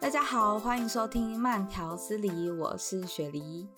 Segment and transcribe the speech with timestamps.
[0.00, 3.68] 大家好，欢迎收听慢条斯理，我是雪梨。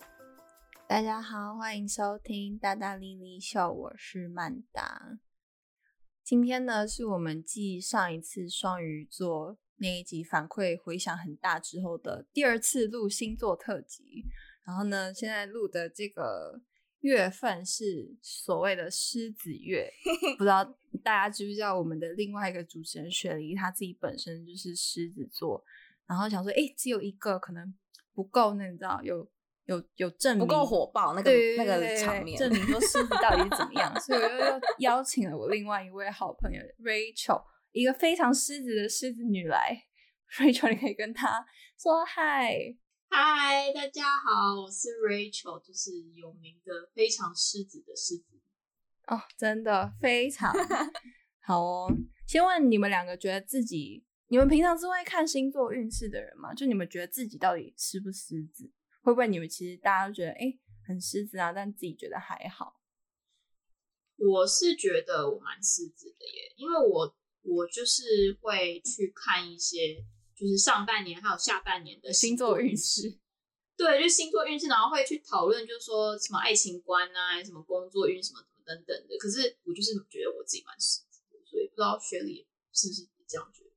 [0.87, 5.19] 大家好，欢迎收听大大咧咧秀，我是曼达。
[6.23, 14.25] 今天呢，是我们继上一次双鱼座那一集反馈回响很大之后的第二次录星座特辑。
[14.65, 16.61] 然后呢，现在录的这个
[17.01, 19.89] 月份是所谓的狮子月，
[20.37, 20.63] 不知道
[21.03, 25.63] 大家知不知道我们的另外一个主持人雪梨，她自己本身就是狮子座。
[26.07, 27.73] 然后想说，哎，只有一个可能
[28.13, 29.29] 不够，那你知道有
[29.65, 39.85] 有有证明不够火爆那个对那个场面，证明说狮子到底是怎么样，所以我又又邀请了我另外一位好朋友 Rachel，一个非常狮子的狮子女来，
[40.37, 41.45] Rachel 你可以跟她
[41.79, 42.57] 说嗨，
[43.11, 48.39] 嗨，大家好，我是 Rachel，就是有名的非常狮子的狮子
[49.07, 50.53] 哦，真的非常
[51.41, 51.91] 好哦。
[52.27, 54.05] 先问你们两个，觉得自己。
[54.27, 56.53] 你们平常是会看星座运势的人吗？
[56.53, 58.71] 就你们觉得自己到底狮不狮子？
[59.01, 62.79] 会不会你们其实大家都觉得哎、欸、很狮子啊，但自己觉得还好？
[64.17, 70.05] 我是觉得我蛮狮子的耶，因为我我就是会去看一些
[70.39, 73.19] 就是上半年还有下半年的星座运势。
[73.75, 79.17] 对，就星座运势，然后会去讨论，就是说什么爱情观啊，什么工作运什么什么等等的。
[79.17, 83.68] 可是我就是觉得我自己蛮狮子的，所以不知道雪莉是不是也这样觉得？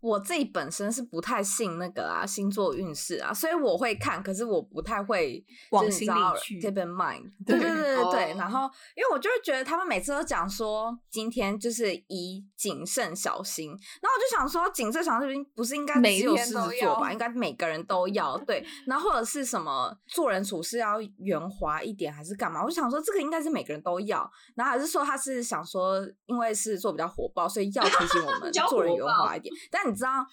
[0.00, 6.12] 我自己本身是不太信那个啊星座运势啊，所以我会看，可是我不太会往心里
[6.42, 6.70] 去。
[6.80, 8.10] mind， 对对对对对。
[8.10, 8.40] 对 oh.
[8.40, 8.60] 然后，
[8.96, 17.12] 因为我就会觉得他们每次都讲说今天就是以谨慎小心，然后我就想说谨慎小心不是应该只有狮子座吧？
[17.12, 18.64] 应该每个人都要对。
[18.86, 22.62] 然后或者是什么做人处事要圆滑一点，还是干嘛？
[22.62, 24.28] 我就想说这个应该是每个人都要。
[24.54, 29.52] 然后还是说他是想说因为狮子座比较火爆，所以要提醒我们 做人圆滑一点。
[29.70, 30.26] 但你知道，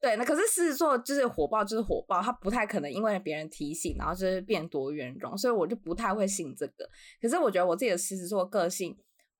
[0.00, 6.88] 对，那可是狮子座就是火爆，就是火爆，他不太可能因为别人提醒，然后就是变多圆融，所以我就不太会信这个。
[7.20, 8.96] 可是我觉得我自己的狮子座个性，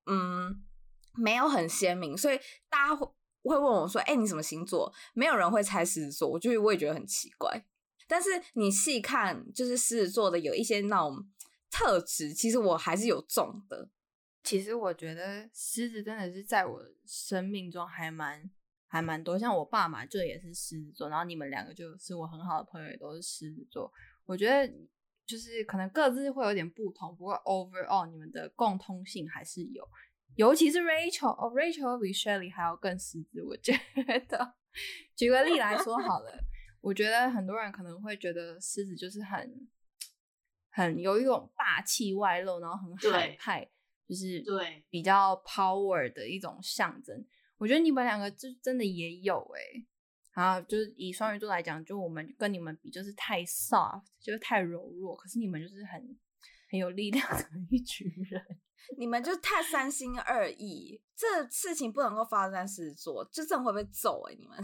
[0.06, 0.62] 嗯，
[1.14, 3.06] 没有很鲜明，所以大家会
[3.42, 7.64] 会问我说：“哎、你什么星座？”没有人会猜狮子座，我就我也觉得很奇怪。
[8.08, 11.28] 但是你细看，就是狮子座的有一些那种
[11.70, 13.88] 特质，其实我还是有中的。
[14.42, 18.50] 其实我觉得狮子真的是在我生命中还蛮。
[18.86, 23.92] 还蛮多，像我爸妈就也是狮子座，然后你们两个就是我很好的朋友，也都是狮子座。
[24.24, 24.72] 我觉得
[25.26, 29.86] 就是可能各自会有点不同，不过 overall 你们的共通性还是有，
[30.36, 33.42] 尤其是 Rachel，哦，Rachel 比 Shelly 还要更狮子。
[33.42, 33.72] 我觉
[34.28, 34.54] 得，
[35.16, 36.32] 举个例来说好了，
[36.80, 39.68] 我觉得很多人可能会觉得狮子就是很
[40.70, 43.68] 很有一种霸气外露，然后很海派，
[44.08, 47.26] 就是对比较 power 的一种象征。
[47.58, 49.86] 我觉得你们两个就真的也有哎、欸，
[50.42, 55.16] 啊，就是以双鱼座来讲，就我们跟你们比，就是太 soft，就是太柔弱。
[55.16, 56.18] 可是你们就是很
[56.70, 58.44] 很有力量的一群人，
[58.98, 61.00] 你们就太三心二意。
[61.16, 64.38] 这事情不能够发生在狮子座，就这样会被揍哎、欸！
[64.38, 64.58] 你们。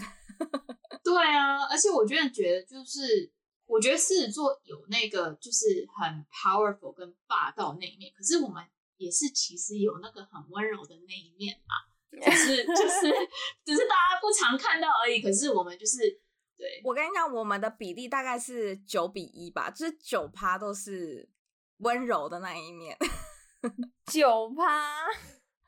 [1.03, 3.33] 对啊，而且我觉得觉得就是，
[3.65, 8.63] 我觉得狮子座有那个就是很 powerful 跟霸道那一面，可是我们
[8.99, 11.75] 也是其实有那个很温柔的那一面嘛。
[12.21, 13.11] 就是就是，
[13.65, 15.23] 只是大家不常看到而已。
[15.23, 16.01] 可是我们就是，
[16.59, 21.29] 对，我跟你讲，我们的比例大概是九比一吧，就是九趴都是
[21.79, 22.97] 温柔的那一面，
[24.13, 25.07] 九趴。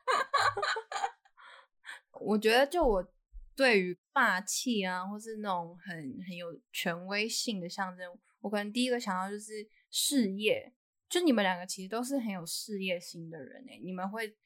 [2.21, 3.11] 我觉得，就我
[3.55, 5.95] 对于霸气啊，或是那种很
[6.27, 10.71] 很有权威性的象征，我可能第一个想到就是事业。
[11.09, 14.37] 就你们两个其实都是很有事业心的人哎，你们会。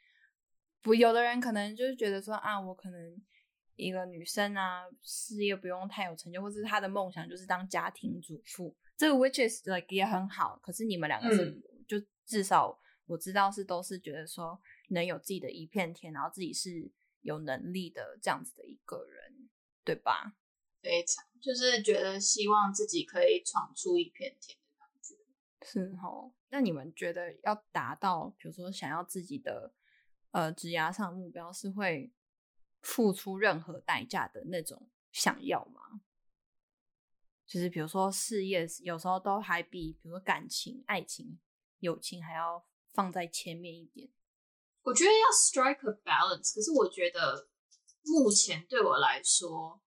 [0.82, 3.22] 不，有的人可能就是觉得说啊，我可能
[3.76, 10.58] 一个女生啊，事业不用太有成就，或者是她的梦想就是当家庭主妇，这个 which is like 也很好。
[10.64, 14.58] 可是你们两个是，嗯、就至少我知道是都是觉得说
[14.90, 16.90] 能有自己的一片天，然后自己是
[17.22, 19.50] 有能力的这样子的一个人，
[19.84, 20.38] 对吧？
[20.82, 25.16] 非常，就是觉得希望自己可以闯出一片天的感觉。
[25.66, 29.74] 是哦，那你们觉得要达到，比如说想要自己的。
[30.32, 32.14] 呃，职涯上的目标是会
[32.82, 36.02] 付出任何代价的那种想要吗？
[37.48, 41.40] 就是比如说事业，有时候都还比比如说感情、爱情、
[41.80, 44.12] 友情还要放在前面一点。
[44.84, 47.50] 我觉得要 strike a balance，可是我觉得
[48.04, 49.82] 目前对我来说，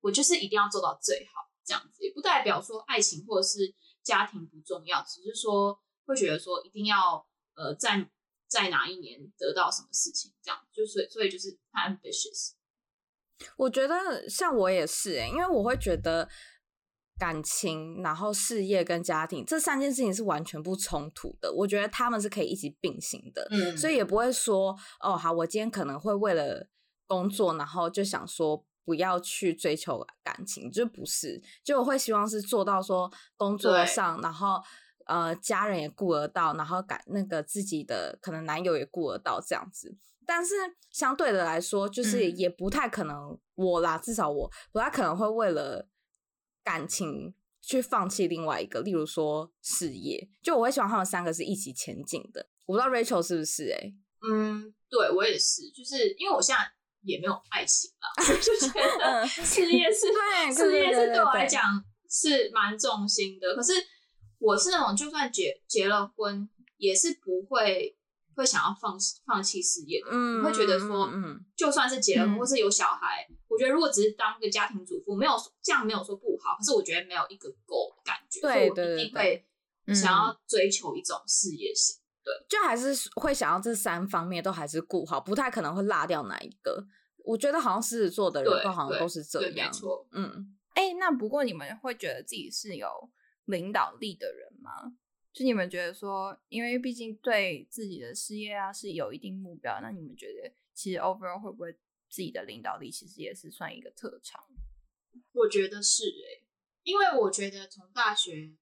[0.00, 8.10] 我就是一定要做到最好这样子，也不代表说爱情或者是家庭不重要，只是说会觉得说一定要呃在。
[8.48, 12.52] 在哪一年得到什么事情，这样就所以所以就是太 ambitious。
[13.56, 16.28] 我觉得像我也是哎、欸，因为我会觉得
[17.18, 21.52] 感情、然后事业跟家庭这三件事情是完全不冲突的。
[21.52, 26.68] 我觉得他们是可以一起并行的，嗯，所以也不会说哦，好，我今天可能会为了
[27.06, 34.60] 工作，然后就想说不要去追求感情，就不是，就我会希望是做到说工作上，然后
[35.06, 39.96] 呃家人也顾得到，然后感那个自己的可能男友也顾得到这样子。
[40.26, 40.54] 但是
[40.90, 45.86] 相对的来说，就是也不太可能我啦，嗯、至少我不太可能会为了
[46.62, 50.26] 感情去放弃另外一个，例如说事业。
[50.42, 52.48] 就我会希望他们三个是一起前进的。
[52.64, 53.72] 我不知道 Rachel 是不是、欸？
[53.74, 53.92] 哎，
[54.26, 56.62] 嗯，对我也是，就是因为我现在
[57.02, 61.62] 也没有爱情了， 就觉得事业是对，事业是对我来讲
[62.08, 63.54] 是蛮重心的。
[63.54, 63.74] 可是
[64.44, 67.96] 我是那种就算结结了婚，也是不会。
[68.36, 75.32] 会想要放弃放弃事业的，嗯，会觉得说，嗯，就算是结了婚或是有小孩，嗯，我觉得如果只是当一个家庭主妇，没有
[75.62, 79.46] 这样没有说不好，可是我觉得没有一个 goal 的感觉，对，所以我一定会
[79.94, 86.84] 想要追求一种事业型，对，就还是会想要这三方面都还是顾好，不太可能会落掉哪一个。
[87.24, 92.88] 我觉得好像狮子座的人都好像都是这样，没错，嗯，哎，那不过你们会觉得自己是有
[93.46, 94.96] 领导力的人吗？
[95.32, 101.72] 就你们觉得说，因为毕竟对自己的事业啊是有一定目标，那你们觉得其实 overall 会不会
[102.08, 104.44] 自己的领导力其实也是算一个特长？
[105.32, 106.44] 我觉得是诶、欸，
[106.84, 108.54] 因为我觉得从大学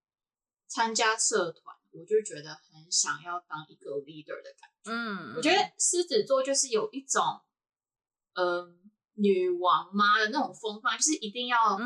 [0.67, 4.91] 参加社团，我就觉得很想要当一个 leader 的感觉。
[4.91, 7.23] 嗯，我觉得狮子座就是有一种，
[8.35, 8.79] 嗯、呃。
[9.23, 11.79] 女王妈的那种风范，就是一定要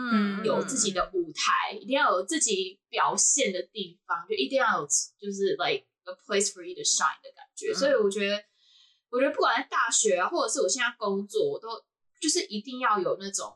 [0.43, 4.87] 有自己的舞台，嗯、一定要有自己表现的地方，就一定要有
[5.21, 7.73] 就是 like a place for you to shine 的感觉。
[7.73, 8.43] 嗯、所以我觉得，
[9.11, 11.69] 我觉得不管在大学啊，或者是我现在工作，我都
[12.19, 13.55] 就是一定要有那种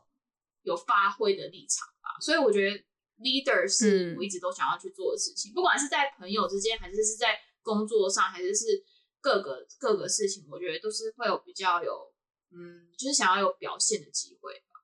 [0.61, 2.19] 有发挥的立场吧。
[2.21, 2.77] 所以我觉得
[3.17, 8.83] leader 是我一直都想要去做的事情，嗯、不管是在朋友之间，还是是在工作上，还是是
[9.19, 12.10] 各个各个事情，我觉得都是会有比较有。
[12.51, 14.81] 嗯，就是想要有表现的机会吧。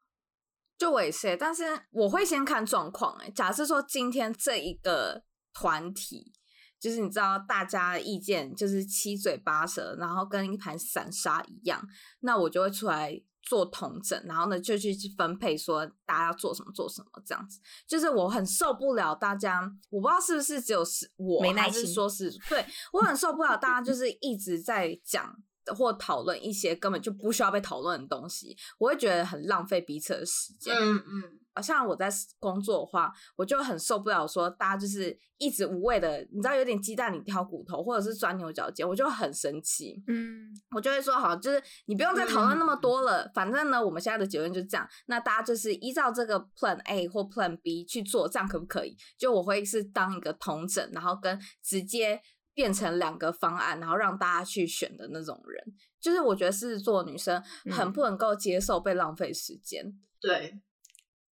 [0.77, 3.17] 就我也是，但是我会先看状况。
[3.17, 6.31] 哎，假设说今天这一个团体，
[6.79, 11.83] 就是你知道大家的意见就是七嘴八舌，然后跟一盘散沙一样，
[12.19, 17.59] 那我就会出来做统整，然后呢就去分配说大家要做什么做什么这样子。
[17.87, 19.59] 就是我很受不了大家，
[19.89, 22.63] 我不知道是不是只有是我，没耐心，还是说是对
[22.93, 25.35] 我很受不了大家就是一直在讲。
[25.75, 30.75] 或讨论一些根本就不需要被讨论的东西，我会觉得很浪费彼此的时间。
[30.75, 32.09] 嗯嗯，像我在
[32.39, 40.03] 工作的话，我就很受不了说大家就是一直无谓的，你知道有点鸡蛋里挑骨头，或者是钻牛角尖，我就很生气。
[40.07, 44.87] 嗯，我就会说好，就是你不用再讨论那么多了，嗯、反正呢，我们现在的结论就是这样。
[45.07, 48.95] 那大家就是依照这个 Plan A 或 Plan B 去做，这样可不可以？
[49.17, 52.21] 就我会是当一个统整，然后跟直接。
[52.57, 55.63] 变成两个方案，然后让大家去选的那种人，
[56.01, 57.39] 就是我觉得狮子座女生
[57.69, 59.85] 很不能够接受被浪费时间。
[59.85, 60.59] 嗯、对，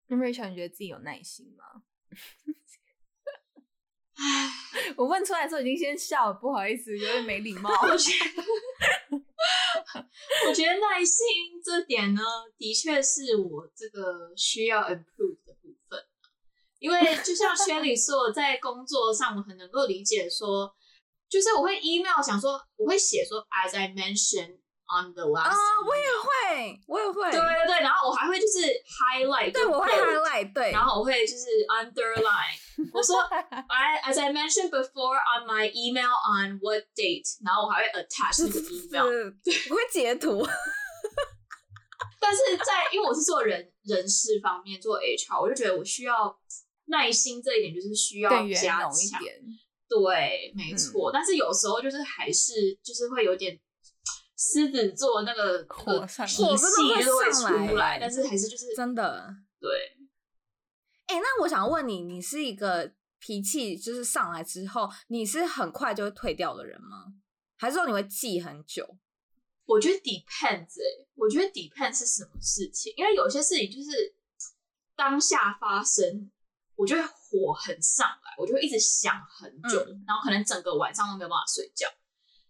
[0.08, 1.64] 那 Rachel 你觉得自己有耐心吗？
[4.98, 7.70] 我问出来的时候已经先笑了，不好意思，有点没礼貌。
[7.70, 8.12] 我觉
[9.08, 9.16] 得，
[10.46, 12.20] 我觉得耐心这点呢，
[12.58, 15.98] 的确是我这个需要 improve 的部分。
[16.80, 20.76] 因为就像薛里说，在工作上我很能够理解说。
[21.34, 24.54] 就是我会 email 想说，我会写说，as I mentioned
[24.86, 32.54] on the last，啊，uh, 我也会，我也会，对对对，然后我还会就是 highlight，对，我会 highlight，对，然后我会就是 underline，
[32.92, 40.46] 我说，I as I mentioned before on my email on what date，然后我还会 attach 那个 email，对，我会截图，
[42.20, 46.38] 但是在因为我是做人人事方面做 HR，我就觉得我需要
[46.84, 49.34] 耐心这一点，就是需要加强一点。
[50.02, 53.56] 对，没错，嗯、但是有时候就是还是就是会有点
[54.36, 56.42] 狮子座那个火脾气
[57.04, 59.70] 都会出来，但是还是就是真的对。
[61.06, 67.14] 哎、欸，那我想问你，你是一个脾气就是上来之后，你是很快就会退掉的人吗？
[67.56, 68.98] 还是说你会记很久？
[69.66, 74.16] 我觉得 depends，哎、欸，我觉得 depends 是什么事情，因为有些事情就是
[74.96, 76.30] 当下发生。
[76.76, 81.88] 我就会火很上来，我就会一直想很久，嗯、然后可能整个晚上都没有办法睡觉。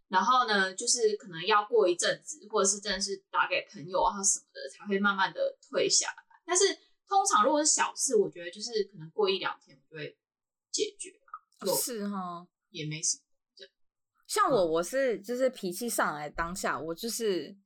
[0.08, 6.16] 然后呢，就是可能要过一阵子，或者是真的是打给朋友啊什么的，才会慢慢的退下来。
[6.46, 6.64] 但是
[7.08, 10.16] 通常如果是小事，我觉得就是可能过一两天我就会
[10.70, 11.76] 解决了。
[11.76, 13.22] 是哈，也没什么。
[14.26, 17.56] 像我，我是就是脾气上来当下，我就是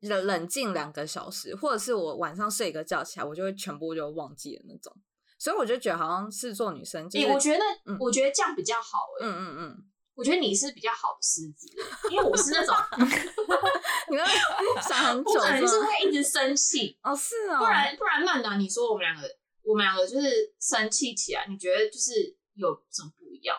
[0.00, 4.94] 冷冷静两个小时，或者是我晚上睡一个觉起来，我就会全部就忘记了那种。
[5.38, 9.26] 所以我就觉得好像是做女生，就是，我觉得，嗯、我觉得这样比较好，欸。
[9.26, 11.68] 嗯嗯嗯，我觉得你是比较好的狮子，
[12.10, 12.74] 因为我是那种，
[14.10, 14.24] 你们
[14.80, 19.28] 想很久，我可能是会一直生气哦，是啊，不然不然曼达，你说我们两个，
[19.64, 22.12] 我们两个就是生气起来，你觉得就是
[22.54, 23.56] 有什么不一样？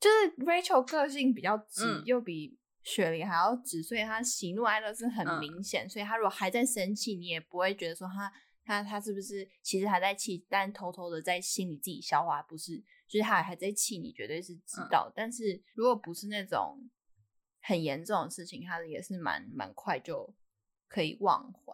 [0.00, 8.32] 就是 Rachel 个性比较直，嗯、又比雪梨还要直，所以她喜怒哀乐是很明显，嗯、所以她如果还在生气，你也不会觉得说她。
[8.64, 12.76] 他他是不是其实还在气，但偷偷的在心里自己消化，不是？
[13.08, 15.08] 就是他还在气，你绝对是知道。
[15.08, 16.88] 嗯、但是如果不是那种
[17.60, 20.34] 很严重的事情，他也是蛮蛮快就
[20.88, 21.72] 可以忘怀。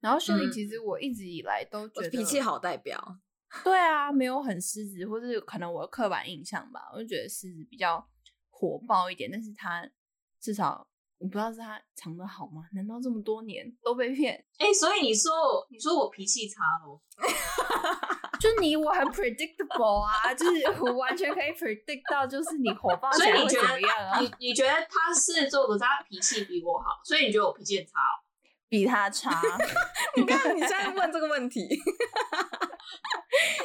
[0.00, 3.18] 然后雪梨其实我一直以来都觉得脾气好代表，
[3.64, 8.08] 对啊，没有很狮子，或是可能我的刻板印象吧，我就觉得狮子比较
[8.50, 9.90] 火爆一点，但是他
[10.38, 10.88] 至少。
[11.18, 12.62] 我不知道是他藏的好吗？
[12.74, 14.34] 难道这么多年都被骗？
[14.58, 17.00] 哎、欸，所以你说我，你说我脾气差喽？
[18.38, 24.20] 就你我很 predictable 啊，就是我完全可以 predict 到，就是你火爆起来会怎么样啊？
[24.20, 27.92] 你你觉得他是做的，他脾气比我好，所以你觉得我脾气很差？
[28.68, 29.40] 比他差？
[30.16, 31.66] 你看你现在问这个问题，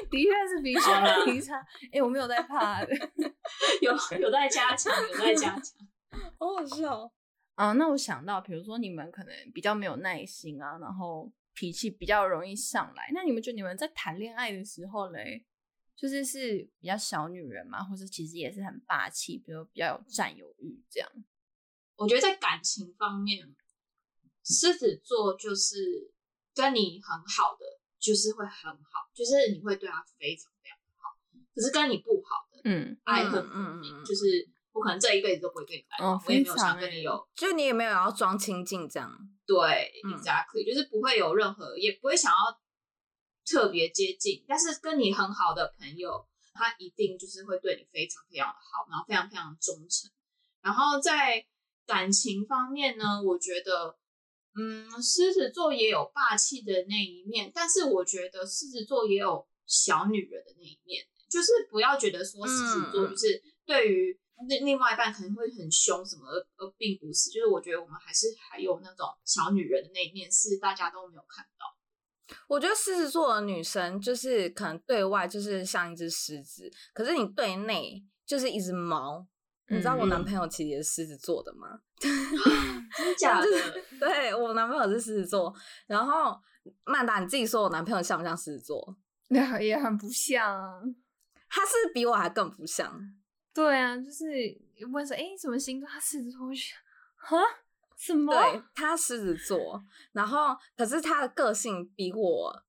[0.10, 0.90] 的确是比雪
[1.26, 1.58] 梨差。
[1.58, 2.88] 哎、欸，我没有在怕的，
[3.82, 5.64] 有有在加强，有在加强，
[6.40, 7.12] 好好笑。
[7.56, 13.12] 啊，那我想到，比如说你们可能比较没有耐心啊，然后脾气比较容易上来。
[13.14, 15.46] 那你们觉得你们在谈恋爱的时候嘞，
[15.96, 21.12] 就是是比较小女人嘛，或者其实也是很霸气，比如比较有占有欲这样？
[21.98, 23.56] 我觉得在感情方面，
[24.44, 26.12] 狮子座就是
[26.56, 31.20] 跟你很好的，就是会很好，就是你会对他非常非常好。
[31.54, 34.50] 可是跟你不好的，嗯，爱恨分明，就是。
[34.74, 39.12] 我可能这一辈子都不会跟你来往，哦、我也没有想跟你有，就你也没有要装亲近这样。
[39.46, 42.38] 对、嗯、，exactly，就是不会有任何，也不会想要
[43.46, 44.46] 特别接近。
[44.48, 50.10] 但是跟你很好的朋友，他一定就是会对你非常非常的好，然后非常非常忠诚。
[50.62, 51.46] 然后在
[51.86, 53.98] 感情方面呢，我觉得，
[54.56, 64.21] 嗯，狮子座也有霸气的那一面，但是我觉得狮子座也有小女人的那一面，就是不要觉得说狮子座就是对于。
[64.48, 71.66] 另另外一半可能会很凶什么，而而并不是，就是我觉得我们还是还有那种小女人的那一面，是大家都没有看到。
[72.48, 79.28] 我觉得狮子座的女生就是可能对外就是像一只狮子，可是你对内就是一只猫。
[79.68, 81.80] 嗯、你知道我男朋友其实也是狮子座的吗？
[82.00, 83.48] 真的假的？
[84.00, 85.54] 对，我男朋友是狮子座，
[85.88, 86.38] 然后
[86.86, 88.98] 曼达你自己说我男朋友像不像狮子座？
[89.62, 90.82] 也很不像啊，
[91.50, 93.02] 他是比我还更不像。
[93.54, 94.26] 对啊，就是
[94.92, 95.90] 问说，哎，什么星座？
[95.90, 96.74] 他狮子座，我去，
[97.16, 97.38] 哈？
[97.98, 98.34] 什么？
[98.34, 102.64] 对，他狮子座，然后可是他的个性比我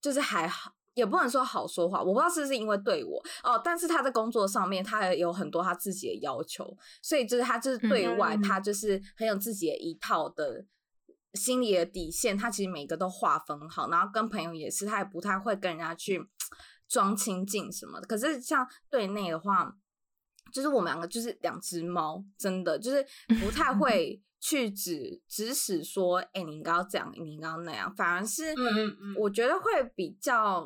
[0.00, 2.02] 就是还好，也不能说好说话。
[2.02, 10.64] 我不知道是不是因为对我哦，但是他在工作上面，他也有很多他自己的要求，所以就是他就是对外，嗯、他就是很有自己的一套的
[11.34, 16.26] 心理的底线，他其实每个都划分好，然后跟朋友也是，他也不太会跟人家去
[16.88, 18.06] 装亲近什么的。
[18.08, 19.76] 可是像对内的话。
[20.54, 23.04] 就是我们两个就是两只猫，真的就是
[23.42, 28.54] 不太会去指指使说，哎、欸，你应该要这样，你应该要那样，反而是
[29.18, 30.64] 我觉得会比较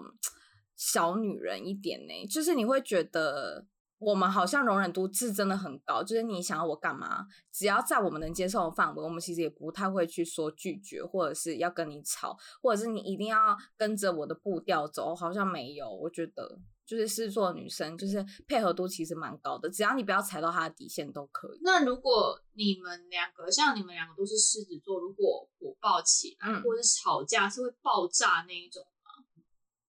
[0.76, 2.26] 小女人一点呢。
[2.26, 3.64] 就是你会觉得
[3.98, 16.58] 我们好像容忍度是真的很高，就是你想要我干嘛，只要在我们能接受的范围，我们其实也不太会去说拒绝，或者是要跟你吵，或者是你一定要跟着我的步调走，好像没有，我觉得。
[16.88, 21.60] 就是狮子座的女生，就是配合度其实蛮高的，只要你不要踩到她的底线都可以。
[21.62, 29.12] 那如果你们两个像你们两个都是狮子座，如果火爆起来，嗯、或者是吵架，是会爆炸那一种吗？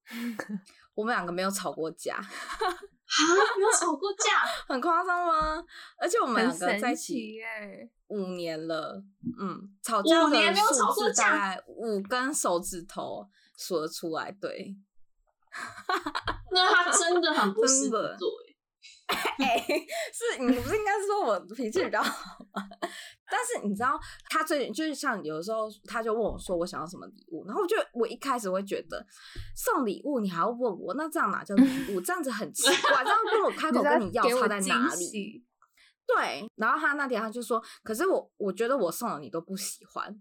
[0.94, 2.68] 我们两个没有吵过架，哈，
[3.58, 5.64] 没有吵过架， 很夸张吗？
[5.98, 7.40] 而且我们两个在一起
[8.08, 9.02] 五年了，
[9.40, 13.26] 嗯，吵架五年没有吵过架，大概五根手指头
[13.56, 14.76] 数得出来，对。
[16.52, 18.30] 那他真的很不狮子座
[19.40, 22.62] 哎、欸，是你不是应该是说我脾气比较好吗？
[23.32, 24.00] 但是你知道，
[24.30, 29.04] 他最近就是像有的时候，他就问我说我想要什么礼物，然后我就我一开始会觉得
[29.56, 31.64] 送礼物你还要问我，那这样哪叫礼
[31.96, 32.02] 物？
[32.02, 35.44] 这样子很奇怪，这样跟我开口 跟你要差在哪里？
[36.06, 40.16] 对，然后他那天他就说，可是我我觉得我送了你都不喜欢。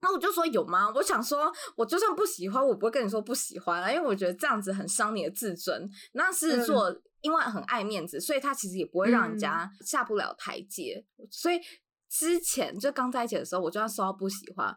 [0.00, 0.90] 然后我就说有吗？
[0.94, 5.88] 我想说，我就算不喜欢，我不会跟你说不喜欢啊，因为我觉得这样子很伤你的自尊。
[6.12, 11.04] 那狮子座因为很爱面子，所以他其实也不会让人家下不了台阶。
[11.18, 11.58] 嗯、所以
[12.08, 14.74] 之前就刚在一起的时候，我就算说到不喜欢。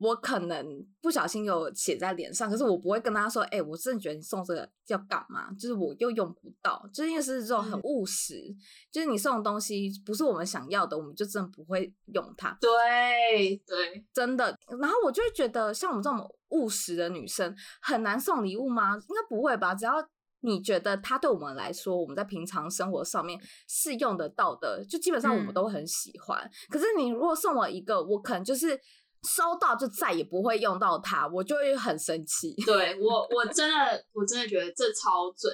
[0.00, 0.66] 我可能
[1.02, 5.52] 不小心有写在脸上，可是我不会跟他说，哎、欸，我真的觉得你送这个要干嘛？
[5.52, 8.56] 就是我又用不到，就是因为是这种很务实，嗯、
[8.90, 12.56] 就是你送的东西不是我们想要的，我们就真的不会用它。
[12.62, 14.58] 对对，真的。
[14.80, 18.94] 然后我就会觉得，像我们这种务实的女生，很难送礼物吗？
[18.94, 19.74] 应该不会吧？
[19.74, 19.92] 只要
[20.40, 23.38] 你觉得它对我们来说，我们在平常生活上面
[23.68, 26.40] 是用得到的，就基本上我们都很喜欢。
[26.40, 28.80] 嗯、可是你如果送我一个，我可能就是。
[29.22, 32.54] 收到就再也不会用到它，我就会很生气。
[32.64, 35.52] 对我，我真的，我真的觉得这超准。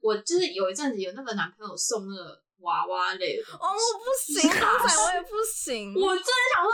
[0.00, 5.94] 我就是有一阵子有那个男朋友送那个娃娃类的，哦，我不行，刚才我也不行。
[5.94, 6.70] 我真的想说，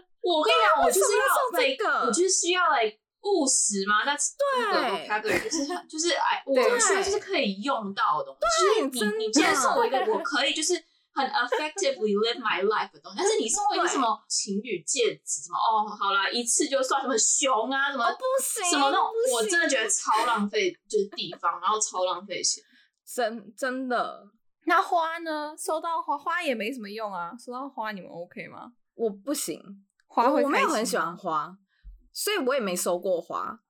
[0.22, 2.84] 我跟你讲，我就是要送这个，我就是需要来
[3.22, 4.04] 务实嘛。
[4.04, 8.90] 但是对，他对，就是就是哎，我需要就是可以用到的东西。
[8.90, 10.82] 就是你你今天送我一个，我可以就是。
[11.18, 22.62] 很 effectively live my life 的东西，但是你送我一个什么情侣戒指，什么哦，好啦，一次就算什么熊啊，什么、哦、不行，什么那种，我真的觉得超浪费，就是地方，然后超浪费钱，
[23.04, 24.28] 真真的。
[24.66, 25.54] 那花呢？
[25.58, 27.32] 收到花花也没什么用啊。
[27.42, 28.72] 收到花你们 OK 吗？
[28.94, 29.60] 我不行，
[30.06, 31.56] 花会我没有很喜欢花，
[32.12, 33.60] 所以我也没收过花。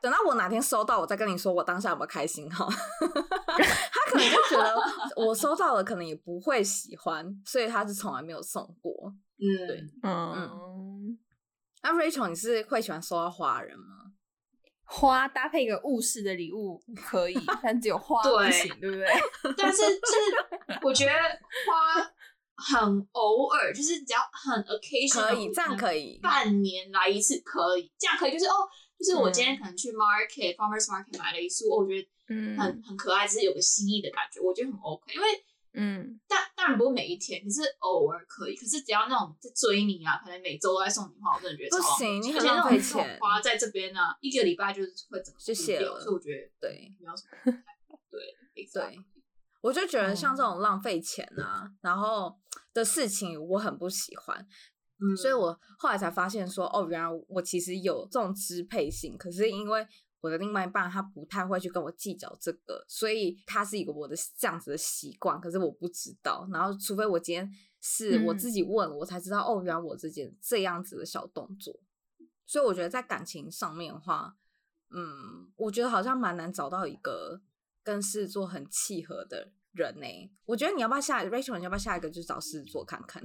[0.00, 2.66] 等到我哪天收到，我再跟你说我当下有没有开心哈。
[2.70, 4.76] 他可能就觉得
[5.16, 9.12] 我收到了，可能也不会喜欢，所以他是从来没有送过。
[9.38, 11.18] 嗯，对，嗯嗯。
[11.82, 13.84] 那 Rachel，你是会喜欢收到花人吗？
[14.90, 19.06] 花搭配一个务实的礼物可以，但只有花不行，对，对不对？
[19.56, 22.02] 但是就是我觉得花
[22.56, 28.54] 很偶尔，就是只要很 occasion 可以，这样可以，半年来一次可以，这样可以，就是哦。
[28.98, 32.08] 就是我今天可能去 market、嗯、farmers market 买了一束，我觉得
[32.56, 35.14] 很、嗯、很可爱，只是有个心意的感觉，我觉得很 OK。
[35.14, 35.26] 因为
[35.74, 38.56] 嗯，但当然不是每一天，可是偶尔可以。
[38.56, 43.18] 可是只要那种在追你啊，可能每周都在送你花，我真的觉得超不行，你很浪费钱。
[43.20, 47.52] 花在这边呢、啊，一个礼拜就是会怎么谢谢了，所以我觉得对，没有什么
[48.10, 48.20] 对
[48.54, 48.98] 对，对，
[49.60, 52.36] 我就觉得像这种浪费钱啊，嗯、然后
[52.74, 54.48] 的事情，我很不喜欢。
[55.00, 59.86] 嗯，所以我后来才发现说，哦，原来我其实有这种支配性，可是因为
[60.20, 66.48] 我的另外一半他不太会去跟我计较这个，所以他是一个我的这样子的习惯，可是我不知道。
[66.52, 67.48] 然后，除非我今天
[67.80, 71.78] 是我自己问，我才知道，哦，原来我这件这样子的小动作。
[72.44, 74.34] 所以我觉得在感情上面的话，
[74.90, 77.40] 嗯，我觉得好像蛮难找到一个
[77.84, 80.32] 跟狮子座很契合的人呢、欸。
[80.46, 83.22] 我觉得你要不要下 Rachel，你要不要下一个就找狮子座看看？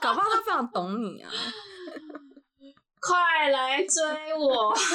[0.00, 1.30] 搞不好他非常懂你啊！
[3.00, 4.70] 快来追我！
[4.70, 4.78] 啊，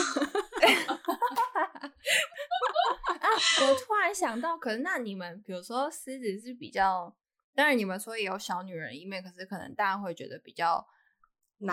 [3.61, 7.15] 我突然想到，可是那你们，比如说狮子是比较，
[7.55, 10.85] 当然你们说也有小女人一面，可是可能大家会觉得比较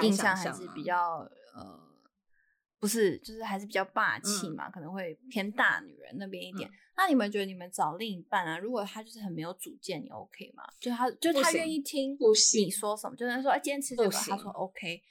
[0.03, 1.88] 印象还是比较呃。
[2.81, 6.69] 不是，就是还是比较霸气嘛，嗯、可能会偏大女人那边一点。
[6.69, 10.62] 嗯、那你们觉得你们找另一半啊，如果他就是很没有主见，你 OK 吗？
[10.79, 12.17] 就他，就他愿意听
[12.55, 15.03] 你说什么，就是说，哎，今天吃这个，他说 OK，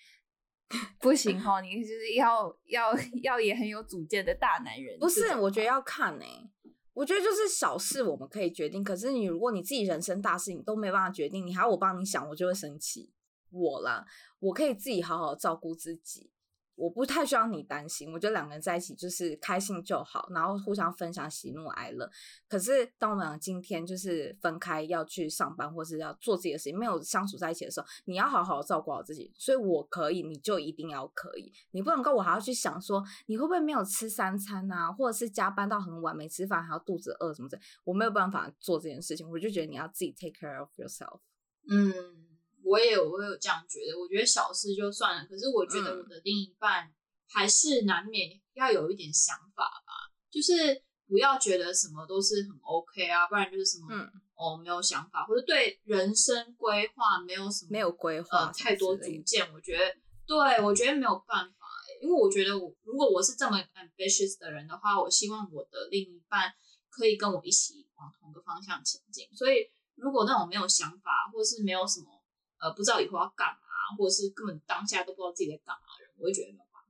[1.00, 4.98] 不行哈，你就是要要要也很有主见的大男人。
[5.00, 6.50] 不是，我觉得要看呢、欸。
[6.94, 13.12] 我觉得就是小事我们可以决定，可是你如果你自己人生大事你都没办法决定，你还要我帮你想，我就会生气。
[13.52, 14.04] 我啦，
[14.40, 16.32] 我可以自己好好照顾自己。
[16.78, 22.08] 我不太需要你担心，我觉得两个人在一起就是开心就好，然后互相分享喜怒哀乐。
[22.48, 29.34] 可是当我们俩今天就是分开要去上班，或是要做自己的事情，没有相处在一起的时候，你要好好照顾好自己。
[29.36, 39.28] 所以我可以，你就一定要可以，你不能够我还要去想说你会不会没有吃三餐啊，或者是加班到很晚没吃饭还要肚子饿什么的，我没有办法做这件事情。
[39.28, 41.22] 我就觉得你要自己 take care of yourself。
[41.68, 42.27] 嗯。
[42.68, 43.98] 我也有，我有这样觉得。
[43.98, 46.94] 我觉得小事就算了，可是我觉得我的另一半
[47.30, 59.48] 还是难免要有一点想法吧，就是不要觉得什么都是很 OK 啊，不然就是什么、嗯、哦没有想法，或者对人生规划没有什么没有规划、呃、太多主见。
[59.54, 61.68] 我觉得，对我觉得没有办法，
[62.02, 66.54] 因为我觉得我如果我是这么 ambitious 的人的话，我希望我的另一半
[66.90, 69.28] 可以跟我一起往同个方向前进。
[69.34, 72.17] 所以如果那种没有想法，或是没有什么。
[72.60, 76.90] 呃，不知道以后要干嘛，或者是根本当下都不知道自己在干嘛的人，我会觉得没有办法。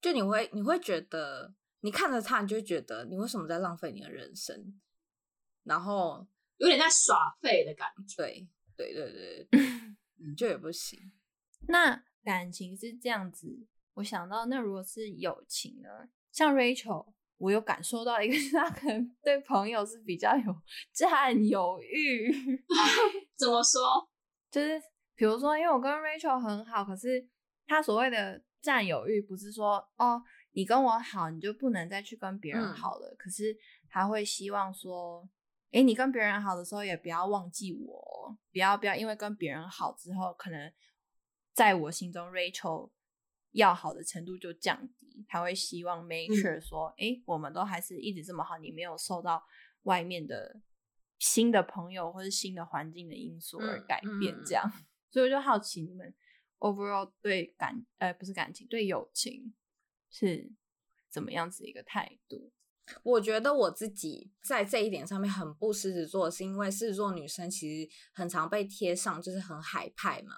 [0.00, 4.80] 就你会，你会觉得，你看着他，你就会觉得，你为什么在浪费你的人生？
[5.64, 6.26] 然后
[6.58, 8.16] 有点在耍废的感觉。
[8.16, 9.48] 对，对，对，对，
[10.20, 11.12] 嗯，就也不行。
[11.68, 15.88] 那感情是这样子，我想到那如果是友情呢？
[16.30, 22.62] 像 Rachel，我有感受到一个， 他可能对朋友是比较有 占有欲。
[23.36, 24.08] 怎么说？
[24.50, 24.80] 就是
[25.14, 27.26] 比如说，因为我跟 Rachel 很好，可是
[27.66, 33.08] 他所谓的占有欲，不是说哦，你跟我好，你就不能再去跟别人好了。
[33.08, 33.56] 嗯、可是
[33.88, 35.28] 他会希望说，
[35.72, 40.72] 诶，你跟别人好的时候，也不要忘记我，不要不要，因为跟别人好之后，可能
[41.52, 42.90] 在我心中 Rachel
[43.52, 45.24] 要好的程度就降低。
[45.28, 49.42] 他会希望 make sure 说，诶、嗯，我们都还是一直这么好，你没有受到
[49.82, 50.60] 外面的
[51.18, 54.64] 新的朋友或是新的环境的因素而改变，这样。
[54.66, 56.14] 嗯嗯、所以我就好奇你们
[56.58, 59.54] overall 对感，呃，不是感情，对友情
[60.10, 60.52] 是
[61.08, 62.52] 怎么样子一个态度？
[63.02, 70.36] 我觉得我自己在这一点上面很不狮子座，是因为狮子座女生其实很常被贴上就是很海派嘛，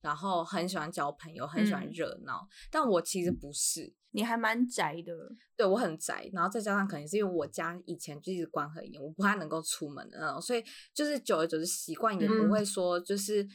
[0.00, 2.46] 然后很喜欢交朋友，很喜欢热闹。
[2.48, 5.12] 嗯、但我其实不是，你还蛮宅的。
[5.56, 13.50] 对，我很宅，然后再加上可能是因为我家以前就一直关很严，我不太能够出门的那种，所以就是久而久之习惯也不会说就是、嗯、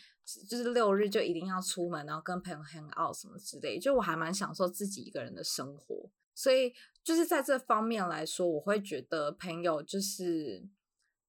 [0.50, 3.80] 就是六日就一定要出门，然后跟朋友 hang out 什么之类。
[3.80, 6.74] 就我还蛮享受自己一个人的生活，所以。
[7.06, 10.68] 就是在这方面来说，我会觉得朋友就是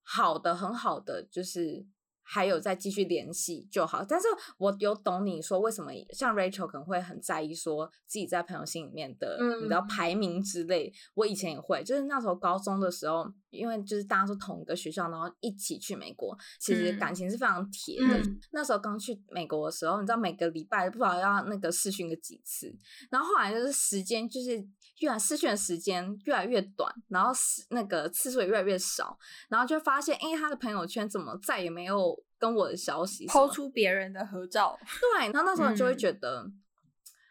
[0.02, 1.87] 好的，很好的，就是。
[2.28, 4.26] 还有再继续联系就好，但是
[4.58, 10.92] 我有懂你说为什么像 Rachel 可能会很在意说自己在朋友心里面的，嗯、你知道排名之类。
[11.14, 18.18] 我以前也会，就是那时候高中的时候，因为就是大家是同一个学校，然后一起去美国，其实感情是非常铁的。
[18.18, 22.72] 嗯、那时候刚去美国的时候，你知道每个礼拜不知道要那个试训个几次，
[23.10, 24.64] 然后后来就是时间就是
[24.98, 27.32] 越来试训的时间越来越短，然后
[27.70, 32.22] 那个次数也越来越少，然后就发现，哎，他的朋友圈怎么再也没有。
[32.38, 36.62] 跟我的消息抛出别人的合照，对，然后那时候你就会觉得，嗯、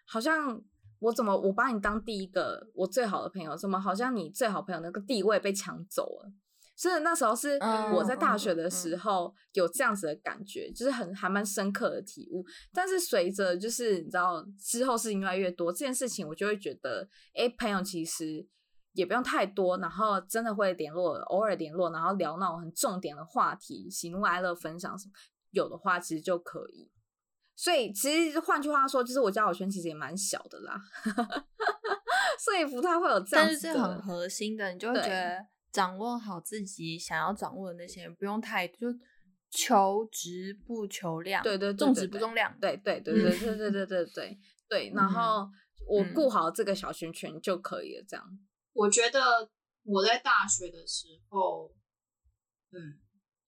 [0.04, 0.60] 好像
[1.06, 6.32] 我怎么我把你当第一个我最好的朋友，怎么好像你最好朋友那个地位被抢走了？
[6.76, 7.60] 所以那时候是
[7.94, 12.44] 我在大学的时候有这样子的感觉，嗯、就是很还蛮深刻的体悟。
[12.74, 18.48] 但是随着就是你知道之后事情越来越多，这件事情我就会觉得，哎，朋友其实。
[18.96, 25.12] 也不用太多，然后真的会联络，偶尔联络，然后聊那种很重点的话题，喜怒哀乐分享什么，
[25.52, 26.90] 有的话其实就可以。
[27.56, 30.80] 所以其实换句话说，就是我交友圈其实也蛮小的啦，
[32.40, 33.52] 所以不太会有这样子。
[33.52, 38.88] 但是是很核心的，你就会觉得掌握好自己想要掌握的那些，不用太就
[39.50, 44.92] 求质不求量，对对，重质不重量，对对对对对对对对对对对。
[44.94, 45.48] 然后
[45.88, 48.40] 我顾好这个小圈圈就可以了，这样。
[48.74, 49.50] 我觉得
[49.84, 51.74] 我在大学的时候，
[52.72, 53.00] 嗯，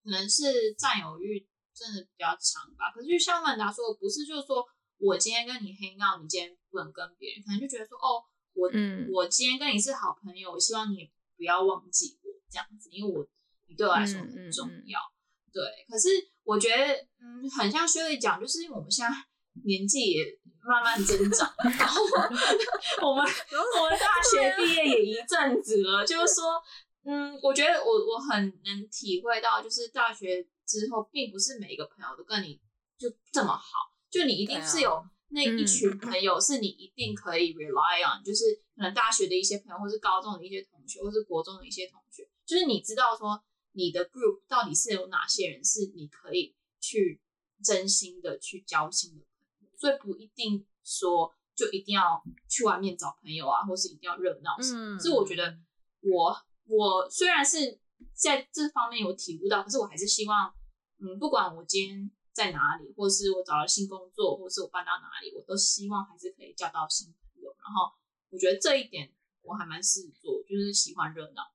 [0.02, 1.46] 可能是占有欲
[1.78, 2.90] 真的比较强吧。
[2.94, 4.66] 可是就像曼达说的，不是就是说
[4.98, 13.28] 我今天跟你 hang out，你今天不能跟别人，可能就觉得说，哦，我、嗯、我今天跟你是好朋友，我希望你不要忘记我这样子，因为我
[13.68, 15.00] 你对我来说很重要。
[15.00, 16.10] 嗯嗯嗯、对，可是
[16.44, 19.16] 我觉得，嗯，很像薛瑞讲，就是因为我们现在
[19.64, 20.40] 年纪也。
[20.68, 22.28] 慢慢增长，然后我们
[23.02, 26.62] 我们大学毕业也一阵子了，就是说，
[27.08, 32.60] 嗯，我觉得我我很能体会到，就是大学之后，并不是每一个朋友都跟你
[32.98, 38.44] 就这么好，就你一定是有那一群朋友是你一定可以 rely on，就是
[38.76, 43.42] 可能大学的一些朋友，或是高中的一些同学，或是国中的一些同学，就是你知道说
[43.72, 47.22] 你的 group 到底是有哪些人是你可以去
[47.64, 49.26] 真心的去交心的
[49.60, 49.78] 朋友。
[49.78, 54.58] 所以不一定说就一定要去外面找朋友啊，或是一定要热闹。
[54.60, 55.58] 嗯，所以我觉得
[56.02, 56.36] 我
[56.68, 57.80] 我虽然是
[58.14, 60.54] 在这方面有体悟到，可是我还是希望，
[61.00, 67.50] 嗯，不管我今天在哪里，或是我找到新工作，或是我搬到哪里，我都希望还是可以交到新朋友。
[67.58, 67.92] 然后
[68.30, 71.54] 我觉得这一点我还蛮狮子座，就是喜欢热闹。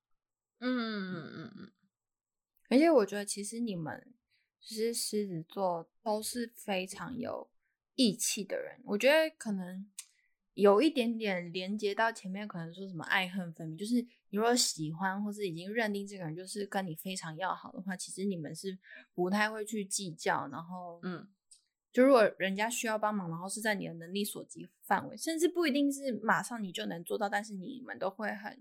[0.58, 1.72] 嗯嗯嗯嗯，
[2.68, 4.14] 而且我觉得其实你们
[4.60, 7.48] 其实狮子座都是非常有。
[7.94, 9.86] 义气的人，我觉得可能
[10.54, 13.76] 有一点点连接到前面，可能说什么爱恨分明。
[13.76, 18.78] 就是你如果喜欢或是已经认定这个人就是跟你非常要好的话，其实你们是
[19.14, 20.48] 不太会去计较。
[20.48, 21.28] 然后，嗯，
[21.92, 28.58] 就如果人家需要帮忙，然后是在你的能力所及范围，甚至不一定是马上你就能做到，但是你们都会很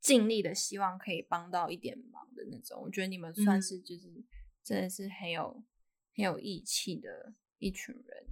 [0.00, 2.80] 尽力的希望可以帮到一点忙的那种。
[2.82, 4.24] 我觉得你们算是就是
[4.62, 5.64] 真的是很有、嗯、
[6.16, 7.34] 很有义气的。
[7.58, 8.26] 一群人，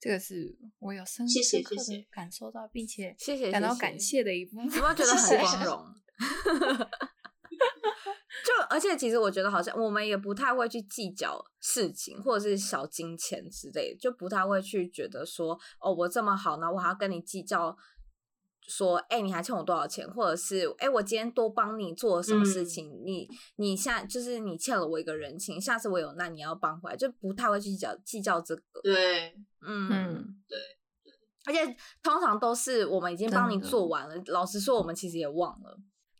[0.00, 3.14] 这个是我有深深刻的感受到，并且
[3.52, 4.64] 感到感谢的一部分。
[4.64, 5.94] 有没有觉得 很光荣？
[8.42, 17.76] 就而且其实我觉得好像我们也不太会去计较事情或者是小金钱之类的，就不太会去觉得说哦，我这么好呢，我还要跟你计较。
[18.70, 20.08] 说，哎、欸，你还欠我多少钱？
[20.12, 22.88] 或者是，哎、欸，我今天多帮你做了什么事情？
[22.88, 28.80] 嗯、你，你下就是你欠了我一个人情，下次我有难你要帮回来，就不太会去计较计较这个。
[28.82, 29.34] 对，
[29.66, 30.56] 嗯，对，
[31.02, 31.12] 对，
[31.46, 34.14] 而且通常都是我们已经帮你做完了。
[34.26, 35.76] 老实说，我们其实也忘了。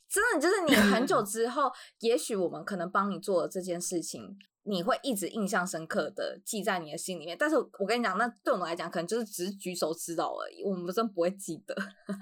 [0.09, 4.37] 真的，就是你很久 之后，也许我们可能帮你做了这件事情。
[4.65, 11.75] 你会一直印象深刻的记在你的心里面，但是我跟你讲，那对我们来讲，可能就是只是举手之劳而已，我们真不会记得。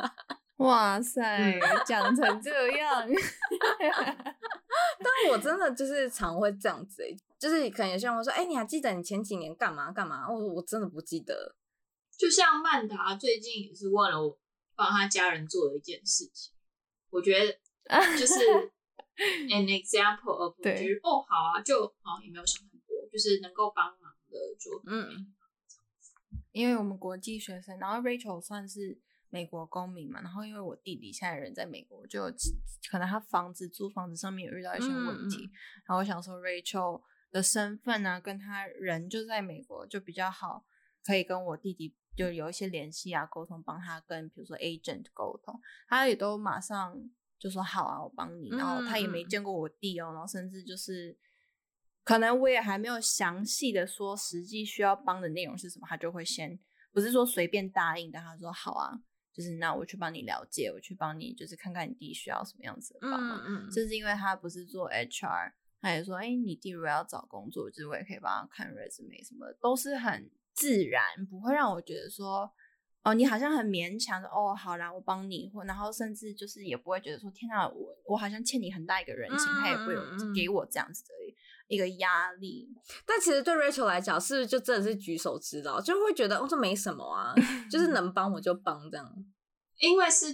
[0.59, 3.07] 哇塞，讲成这样，
[3.79, 7.05] 但我真的就是常会这样子，
[7.38, 10.29] 就是可能有些人会说，哎、欸，你还记得你前几年干嘛干嘛？
[10.29, 11.55] 我说我真的不记得。
[12.16, 14.37] 就像曼达最近也是为了我
[14.74, 16.53] 帮他家人做了一件事情，
[17.11, 17.59] 我觉得
[18.18, 18.35] 就是。
[19.50, 25.35] An example of 我觉得哦，好啊，就好也没有想很多，就是能够帮忙的就嗯，
[26.52, 28.96] 因为我们国际学生，然后 Rachel 算是
[29.28, 32.22] 美国公民嘛，然后因为我弟弟现在人在美国，就
[32.88, 35.50] 可能他房子租房子上面有遇到一些问题，嗯、
[35.87, 37.02] 然后我想说 Rachel
[37.33, 40.64] 的身份呢、啊，跟他人就在美国就比较好，
[41.04, 47.11] 可以跟我弟弟就有一些联系啊，沟通，帮他跟比如说 agent 沟通，他也都马上。
[47.38, 48.48] 就说好啊，我帮你。
[48.51, 51.16] 然后他也没见过我弟哦，然后甚至就是，
[52.03, 56.59] 可能我也还没有详细的说实际需要帮的内容是什么，他就会先
[56.92, 59.01] 不是说随便答应，但他说好啊，
[59.33, 63.40] 就是那我去帮你了解，我去帮你，就是看看你弟需要什么样子的帮忙。
[63.46, 63.70] 嗯嗯。
[63.70, 72.53] 就是因为他不是做 HR，他也说，哎，你弟如果要找工作，就是我也可以帮他看 resume 什么的，都是很自然，不会让我觉得说。
[73.09, 80.03] 哦，你好像很勉强的哦，好啦，我帮你，或然后甚至就是也不会觉得说，天哪，我我好像欠你很大一个人情，嗯、他也不会有
[80.35, 81.09] 给我这样子的
[81.68, 82.68] 一个压力。
[83.07, 87.35] 但其实对 Rachel 来讲，是不是就真的是举手之劳，就会觉得哦，这没什么啊，
[87.71, 89.11] 就是 能帮我就帮这样。
[89.79, 90.27] 因为是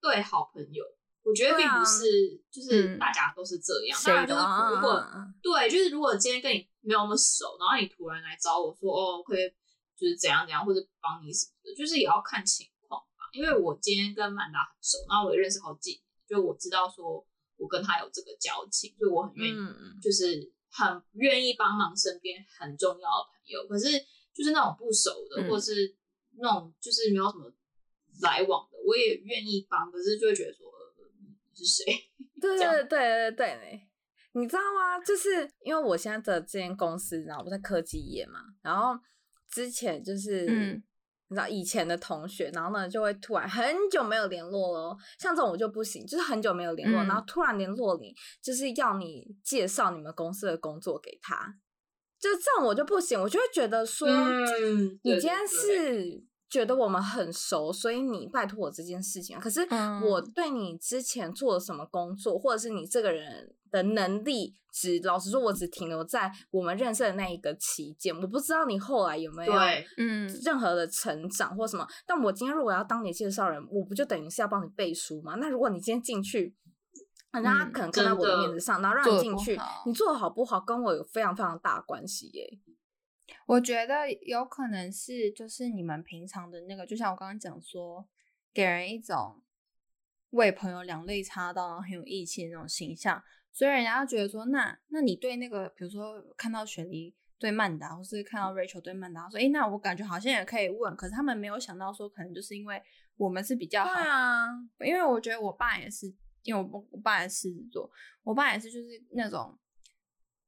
[0.00, 0.82] 对好朋友，
[1.24, 3.98] 我觉得并不是、啊、就是大家都是这样。
[4.06, 9.52] 当然、嗯、就是如果、啊、对，就是如果今天跟你没有那么熟，然后你突然来找我说哦，可以。
[10.02, 13.30] 就是怎样怎样，或者帮你什么的，就是也要看情况吧。
[13.32, 17.24] 因为我今天跟曼达很熟，然后我也认识好几年，就我知道说
[17.56, 23.68] 我跟他有这个交情，所以我很愿意，嗯、就是很愿意帮忙身边很重要的朋友。
[23.68, 23.86] 可是
[24.34, 25.94] 就是那种不熟的，嗯、或是
[26.36, 27.48] 那种就是没有什么
[28.22, 29.88] 来往的，我也愿意帮。
[29.92, 30.66] 可是就会觉得说，
[31.52, 31.84] 你是谁？
[32.42, 33.88] 对对对对对，
[34.32, 34.98] 你知道吗？
[34.98, 38.98] 就是因为我现在的这间公司，然后我在科技业嘛，然后。
[39.52, 40.82] 之前就是，嗯、
[41.28, 48.12] 你知道以前的同学，然后呢就会突然很久没有联络了，像这种我就不行，就是很久没有联络，嗯、然后突然联络你，
[48.42, 51.54] 就是要你介绍你们公司的工作给他，
[52.18, 56.24] 就这样我就不行，我就会觉得说，嗯、你今天是。
[56.52, 59.40] 觉得我们很熟，所以你拜托我这件事情。
[59.40, 59.66] 可是
[60.04, 68.14] 我对你之前做了什么工作，或者是你这个人的能力，只老实说，我只停留在我们认识的那一个期间。
[68.14, 69.52] 我不知道你后来有没有
[69.96, 71.84] 嗯任何的成长或什么。
[72.06, 75.34] 但我今天如果要当你介绍人，我不就等于是要帮你背书吗？
[75.40, 76.54] 那如果你今天进去，
[77.32, 82.58] 人家可能看到我的面子上，然后让你进去，你做的好不好，跟我有非常非常大的关系耶。
[83.46, 88.06] 我觉得有可能是，就是你们平常的那个，就像我刚刚讲说，
[88.52, 89.42] 给人一种
[90.30, 102.82] 为朋友两肋插刀，然后很有义气的那种形象，所以人家觉得说，那那你对那个，比如说看到雪梨对曼达，或是看到 Rachel 对曼达，说，诶，那我感觉好像也可以问，可是他们没有想到说，可能就是因为
[103.16, 104.46] 我们是比较好，对啊，
[104.80, 106.06] 因为我觉得我爸也是，
[106.42, 107.90] 因为我我爸也是狮子座，
[108.22, 109.58] 我爸也是就是那种。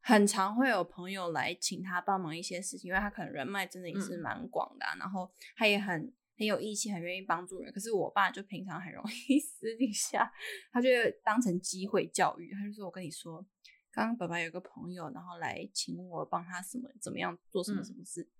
[0.07, 7.73] 很常会有朋友来请他帮忙一些事情，因为他可能人脉真的也是蛮广的，啊，嗯、然后他也很很有义气，很愿意帮助人。
[7.73, 10.31] 可是我爸就平常很容易 私底下，
[10.73, 10.89] 他就
[11.25, 13.45] 当成机会教育，他就说：“我跟你说，
[13.93, 18.31] 刚刚爸爸有个朋友，然后来请我帮他什么怎么样做什么什么事，嗯、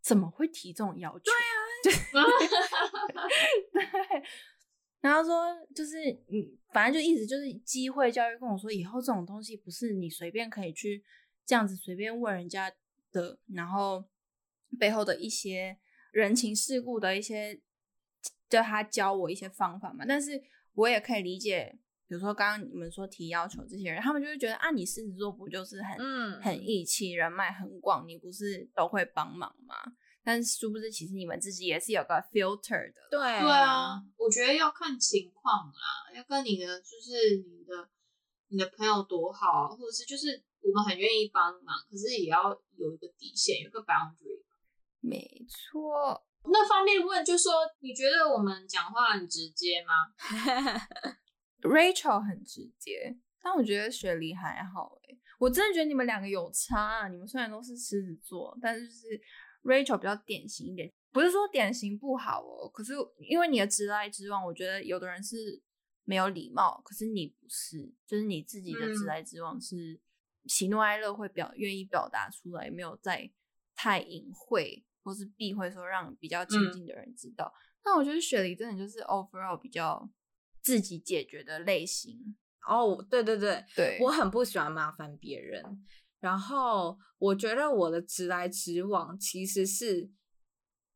[0.00, 1.24] 怎么会提这种要求？”
[1.82, 2.24] 对啊，
[3.72, 4.22] 对。
[5.00, 11.04] 然后说，就是你，反正就意思就是机会教育跟我说，以后这种东西不是你随便可以去
[11.44, 12.72] 这样子随便问人家
[13.12, 14.02] 的，然后
[14.78, 15.78] 背后的一些
[16.14, 17.60] 人情世故的一些，
[18.48, 20.04] 叫他教我一些方法嘛。
[20.06, 20.40] 但是
[20.74, 29.74] 我也可以理解，比如说刚刚你们说提要求这些人，他们就会觉得啊，你狮子座不就是很、嗯、很义气，人脉很广，你不是都会帮忙吗？
[30.22, 33.00] 但是殊不知，其实你们自己也是有个 filter 的。
[33.10, 37.88] 对对啊，我觉得要看情况啦，要跟你的就是你的
[38.48, 44.33] 你的朋友多好，或者是就是我们很愿意帮忙，可是也要有一个底线，有个 boundary。
[45.06, 46.24] 没错。
[46.44, 50.14] 那方便问，就说你觉得我们讲话很直接吗？
[51.60, 55.18] Rachel 很直接，但我觉得雪梨还好诶。
[55.38, 57.08] 我真的觉得你们两个有差啊。
[57.08, 59.20] 你们虽然都是狮子座，但是就是
[59.62, 60.92] Rachel 比较典型一点。
[61.12, 65.62] 不是说典型不好哦，可是因为你的直来直往，我觉得有的人是
[66.04, 70.00] 没有礼貌，可是你不是，就是你自己的直来直往是
[70.46, 73.30] 喜怒哀乐会表愿意表达出来，没有在
[73.74, 74.84] 太隐晦。
[75.04, 77.52] 或是避讳说让比较亲近的人知道，
[77.84, 80.10] 那、嗯、我觉得雪梨真的就是 overall 比较
[80.62, 82.34] 自己解决的类型。
[82.66, 83.04] 哦。
[83.10, 83.62] 对对对。
[83.76, 85.62] 对，我很不喜欢麻烦别人，
[86.20, 90.10] 然后我觉得我的直来直往其实是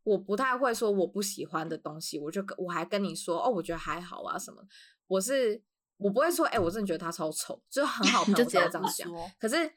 [0.03, 4.67] 我不太会说我不喜欢的东西，我就我还跟你说哦，我觉得还好啊什么，
[5.07, 5.63] 我是
[5.99, 9.71] 我不会说哎、欸，我真的觉得他超丑，就很好 朋友就直接这样讲，可是。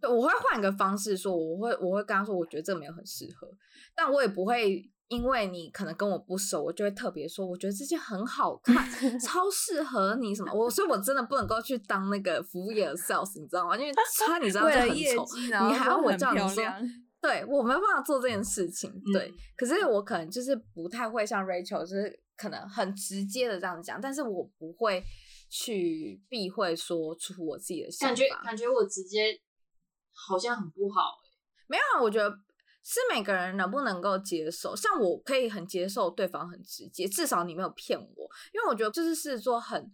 [0.00, 3.48] 对，我会换一个方式说，我会我会跟他说，我觉得这个没有很适合，
[3.94, 8.76] 但我也不会因为你可能跟我不熟，我就会特别说，我觉得这件很好看，
[9.18, 13.76] 超适合你什么，我所以，我真的不能够去当那个服务业的 sales，你知道吗？
[13.76, 13.92] 因为
[14.26, 16.62] 他你知道就很丑，你还要我叫你说，
[17.20, 25.02] 对，我没办法做这件事情，对，嗯、可是我可能就是不太会像 Rachel，就是可能很直接的这样讲，但是我不会
[25.50, 29.40] 去避讳说出我自己的想法，感觉感觉我直接。
[30.26, 31.34] 好像很不好哎、欸，
[31.68, 32.30] 没有啊，我觉得
[32.82, 34.74] 是每个人能不能够接受。
[34.74, 39.90] 像我可以很接受对方很直接，至少你没有骗我，因为我觉得就是狮子座很，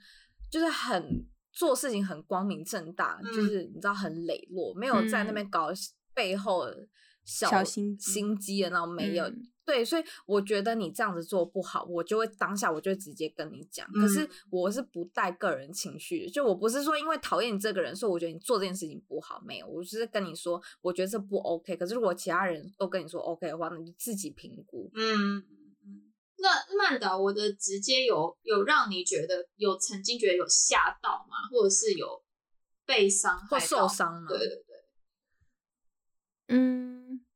[0.51, 5.69] 就是很做事情很光明正大，嗯、就是你知道很磊落，没有在那边搞
[6.15, 6.75] 背后小，
[7.25, 9.25] 小心心机的那种没有。
[9.25, 13.89] 嗯对，所以我觉得你这样子做不好，我就会当下我就会直接跟你讲。
[13.95, 21.75] 嗯、可是我是不带个人情绪的，就我不是说因为讨厌你这个人，所以我觉得你做这件事情不好，没有，我就是跟你说，我觉得这不 OK。
[21.79, 24.91] 可是如果其他人都跟你说 OK 的话，那你就自己评估。
[24.95, 26.13] 嗯嗯。
[26.37, 31.49] 那曼岛，我的直接有有让你觉得有曾经觉得有吓到吗？
[31.51, 32.23] 或者是有
[32.85, 34.29] 被伤害或受伤吗？
[34.29, 34.65] 对对对。
[36.49, 36.94] 嗯。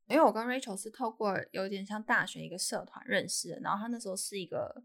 [0.09, 4.83] 因为我跟 Rachel 是透过有点像大学一个社团认识的，然后他那时候是一个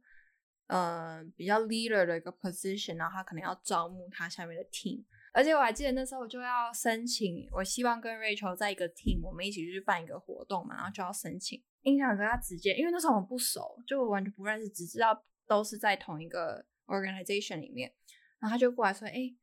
[0.68, 11.64] 呃比较 leader 的一个 position，然后他可能要招募他下面的 team，而且我还记得那时候我就要申请，我希望跟 Rachel 在一个 team，我们一起去办一个活动嘛，然后就要申请。
[11.84, 17.94] 印象中他直接，因为那时候我们不熟，就完全不认识，只知道都是在同一个 organization 里面，
[18.40, 19.34] 然后他就过来说：“哎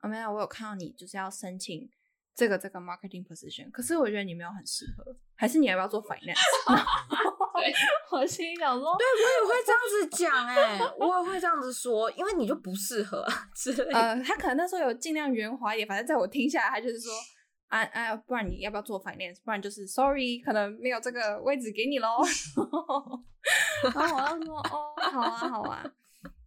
[0.00, 1.90] ，Amanda，我有看到你就是要申请。”
[2.34, 6.34] 这个这个 marketing position，可是我觉得你没有很适合，还是你要不要做 finance？
[7.54, 7.72] 对，
[8.10, 13.98] 我心里想说，对我也会这样子讲哎、 欸，我也会这样子说，因为你就不适合之类的。
[13.98, 17.12] 呃，他可能那时候有尽量圆滑一点，反正在我听下来，他就是说，
[17.68, 19.36] 啊啊，不然你要不要做 finance？
[19.44, 22.18] 不然就是 sorry，可能没有这个位置给你喽。
[23.94, 25.84] 然后我要说，哦，好啊，好啊，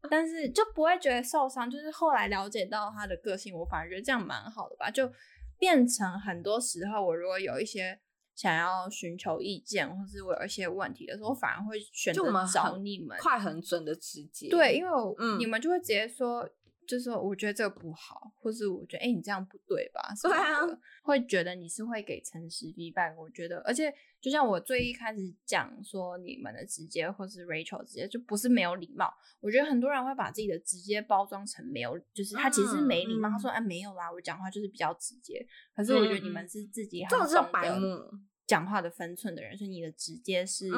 [0.10, 1.72] 但是就不会觉得受伤。
[1.72, 5.10] 就是后来了解到他的个性，我反而觉得这样蛮好的吧，就。
[5.58, 8.00] 变成很多时候，我如果有一些
[8.36, 14.50] 想要寻求意见，或是我有一些问题的时候，我反而会选择找你们，快、很准的直接。
[14.50, 16.50] 对，因为我、嗯、你们就会直接说。
[16.88, 20.02] 就是说，我觉得这个不好，或是我觉得，哎、欸，你这样不对吧？
[20.24, 20.62] 对啊，
[21.04, 23.14] 会觉得你是会给诚实 feedback。
[23.16, 29.14] 我觉得，而且就像我最一开始讲说，你们的直接或是 Rachel 直接，就不是没有礼貌。
[29.42, 33.28] 我觉得很多人会把自己的直接包装成没有，就是他其实是没礼貌。
[33.28, 35.46] 嗯、他说，哎，没有啦，我讲话就是比较直接。
[35.76, 38.12] 可是我觉得你们是自己很懂得
[38.48, 40.70] 讲话的分寸的人，所以你的直接是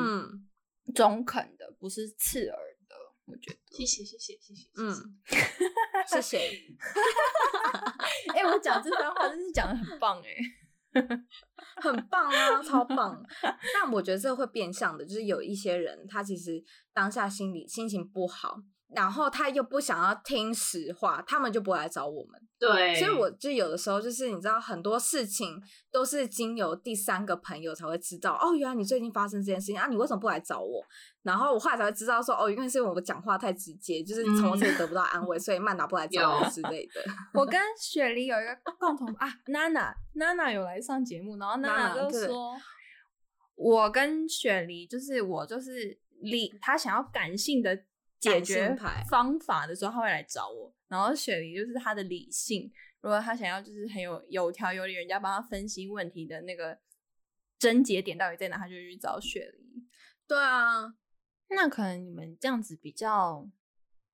[0.95, 2.95] 中肯的，不是刺耳的。
[3.25, 5.19] 我觉得，谢谢，谢谢，谢谢，嗯。
[6.07, 6.37] 谢谢。
[8.33, 11.01] 哎、欸，我讲这番话真是讲的很棒哎、欸，
[11.81, 13.23] 很棒啊，超棒。
[13.73, 18.57] 但我觉得这会变相的，就是有一些人，他其实当下心里心情不好。
[18.95, 22.41] 然后他又不想要听实话，他们就不会来找我们。
[22.57, 28.33] 对，所以我就有的时候就是你知道，很多事情都是经由第三个朋友才会知道。
[28.41, 30.83] 哦，原来你最近发生这件事情啊，你为什么不来找我？
[31.29, 37.03] 然后我后来才会知道说，哦，因为是因为我讲话太直接，就是从我这里得不到安慰，嗯、所以曼达不来找我之类的。
[37.35, 42.55] 我跟雪梨有一个共同啊，娜娜，娜娜有来上节目，然后娜娜就说，
[43.55, 47.83] 我跟雪梨就是我就是理，他想要感性的。
[48.19, 48.75] 解决
[49.09, 50.75] 方法的时候，他会来找我。
[50.89, 56.77] 然后雪梨就是他的理性，如果他想要就是很有有条有理，人家帮他分析问题的那个
[57.57, 59.87] 症结点到底在哪，他就去找雪梨。
[60.27, 60.93] 对啊，
[61.49, 63.49] 那可能你们这样子比较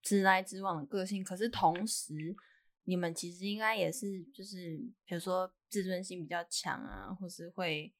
[0.01, 2.35] 直来直往的个性，可是同时
[2.83, 7.93] 你们其实应该也是，就是比如说自尊心比较强啊，或是会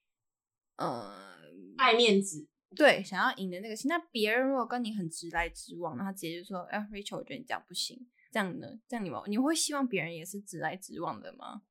[0.78, 1.36] 呃
[1.78, 3.90] 爱面子，对，想要赢的那个心。
[3.90, 8.68] 那别人如果跟你很直来直往，那他直接就说：“哎，Rachel，我觉得你这样不行。”这样呢？
[8.88, 11.64] 这样你们你会希望别人也是直来直往的吗？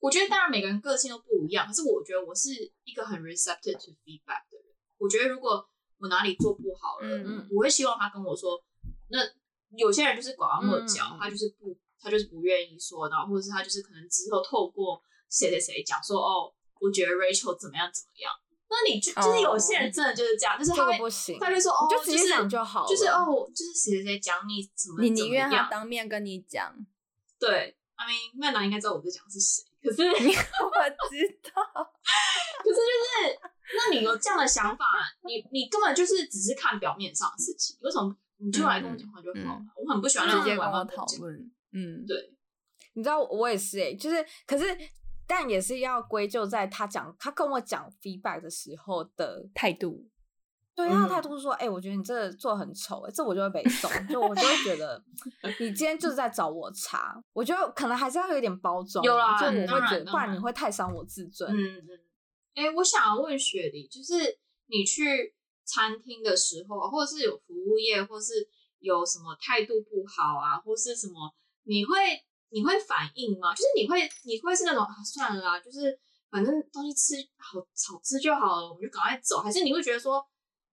[0.00, 2.50] 我觉得当然每个人个性都不一样，可是我觉得我是
[2.84, 4.74] 一个很 receptive to feedback 的人。
[4.98, 8.62] 我觉得如果我哪里做不好了，嗯，我会希望他跟我说。
[9.10, 9.18] 那
[9.76, 18.32] 有些人就是拐弯抹角，他就是不，他就是不愿意说，然后或者是他就是可能之后透过谁谁谁讲说，哦，我觉得 Rachel 怎么样怎么样。
[18.70, 26.74] 那你就就是有些人真的就是这样，就是他会不行，他就说哦，就直接讲就好，就是哦，就是谁谁谁讲你怎么，你宁愿他当面跟你讲。
[27.38, 29.64] 对，I mean，麦娜应该知道我在讲是谁。
[29.82, 31.62] 可是 我知道，
[33.98, 34.84] 你有这样的想法，
[35.24, 39.62] 你你根本就是只是看表面上的事情，为什么你就来跟我讲话就好了？
[39.76, 41.34] 我很不喜欢直接跟我讨论。
[41.72, 42.32] 嗯，对，
[42.94, 44.64] 你知道我也是哎，就是，可是
[45.26, 50.08] 但也是要归咎在他讲，他跟我讲 feedback 的时候的态度。
[50.74, 55.02] 对，他的态度是说，哎、欸，我觉得你这做的很丑，哎，这我就会被送，就我就会觉得
[55.58, 57.20] 你今天就是在找我茬。
[57.32, 61.52] 我觉得可能还是要有一点包装，有啦，就我会觉得，不然你会太伤我自尊。
[61.52, 62.00] 嗯嗯。
[62.58, 65.34] 哎、我想要问雪梨，就是你去
[65.64, 68.48] 餐厅的时候，或者是有服务业，或是
[68.80, 71.34] 有什么态度不好啊，或是什么，
[71.64, 71.94] 你会
[72.50, 73.54] 你会反应吗？
[73.54, 75.98] 就是你会你会是那种、啊、算了啦，就是
[76.30, 80.26] 反正东西吃好好吃就好了，我们就赶快走，还是你会觉得说？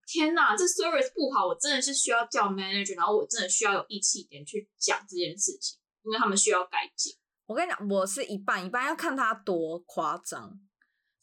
[0.08, 7.16] 天呐，这 service 不好，我真的是需要叫 manager，然后我真的需要有义气一点去讲这件事情，因为他们需要改进。
[7.48, 10.60] 我跟你讲，我是一半一半，要看他多夸张。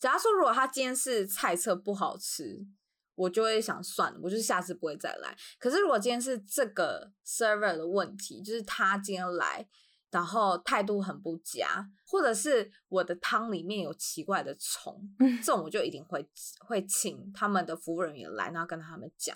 [0.02, 2.66] 假如说，如果他今天是菜色不好吃，
[3.14, 5.36] 我就会想算了，我就是下次不会再来。
[5.60, 9.68] 可是如果今天是这个 server 的问题，就是他今天来。
[10.10, 16.28] 然后态度很不佳，或者是我的汤里面有奇怪的虫，这种我就一定会
[16.58, 19.34] 会请他们的服务人员来，然后跟他们讲。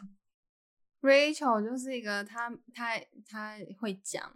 [1.01, 4.31] Rachel 就是一个他他他会讲，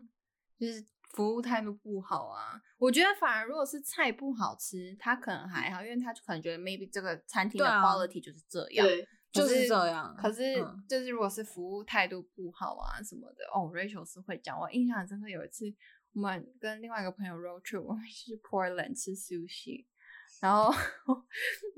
[0.59, 2.61] 就是服务态度不好啊。
[2.79, 10.15] 我觉得反而如果是菜不好吃，他可能还好，因为他可能觉得 maybe 这个餐厅的 quality 就是这样，对，就是这样。
[10.19, 10.57] 可是
[10.89, 14.59] 就是如果是服务态度不好啊什么的，哦，Rachel 是会讲。
[14.59, 15.65] 我印象很深刻，有一次。
[16.13, 19.87] 我们跟另外一个朋友 road trip，我们去 Portland 吃 sushi，
[20.41, 20.75] 然后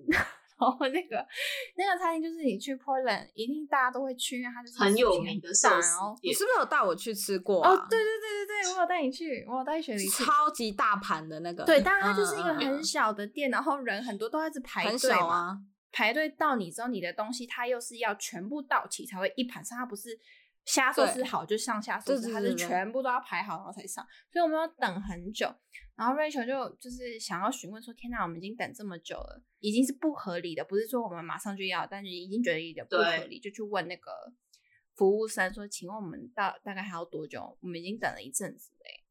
[0.09, 0.25] 然
[0.71, 1.27] 后那个
[1.77, 5.99] 那个餐厅就是你去 Portland 一定大家都会去，因为它就是很有名的寿司。
[6.23, 7.65] 你是不是有带我去吃过？
[7.67, 10.25] 哦，对对对对对，我有带你去，我有带雪梨去。
[10.25, 15.59] 超级大盘的那个，对，但是它就是一个很小的店，然后人很多，都在这排队嘛，
[15.91, 20.19] 排队到你之后，你的东西它又是要全部到齐才会一盘上，它不是。
[20.65, 25.53] 虾寿司好就上下寿司，它是全部都要排好然后才上，所以我们要等很久。
[25.95, 34.11] 然后 Rachel 就就是想要询问说：“天哪，我们已经等这么久了，已经是不合理的，不是说我们马上就要，但是已经觉得有点不合理，就去问那个
[34.95, 37.57] 服务生说：‘请问我们到大概还要多久？
[37.61, 39.02] 我们已经等了一阵子嘞。’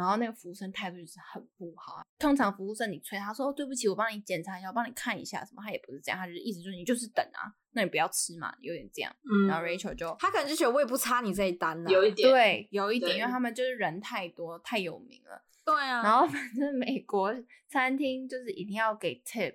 [0.00, 2.02] 然后那个服务生态度就是很不好。
[2.18, 9.14] 通常服务生你催他说：‘对不起，我帮你检查一下，我帮你看一下什么。’他也不是这样，他就是意思就是你就是等啊。”那你不要吃嘛，有点这样。
[9.22, 15.44] 嗯，然后 Rachel 就他可能就觉得我也不差你这一单了，有一点，对，有一点，因为他们就是人太多，太有名了。
[15.64, 16.02] 对啊。
[16.02, 17.32] 然后反正美国
[17.68, 19.54] 餐厅就是一定要给 tip，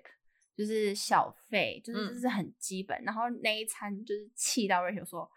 [0.56, 2.98] 就是小费，就是这是很基本。
[3.04, 5.30] 然后那一餐就是气到 Rachel 说，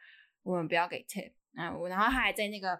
[0.44, 1.34] 我们不要给 tip。
[1.52, 2.80] 然后，然后他还在那个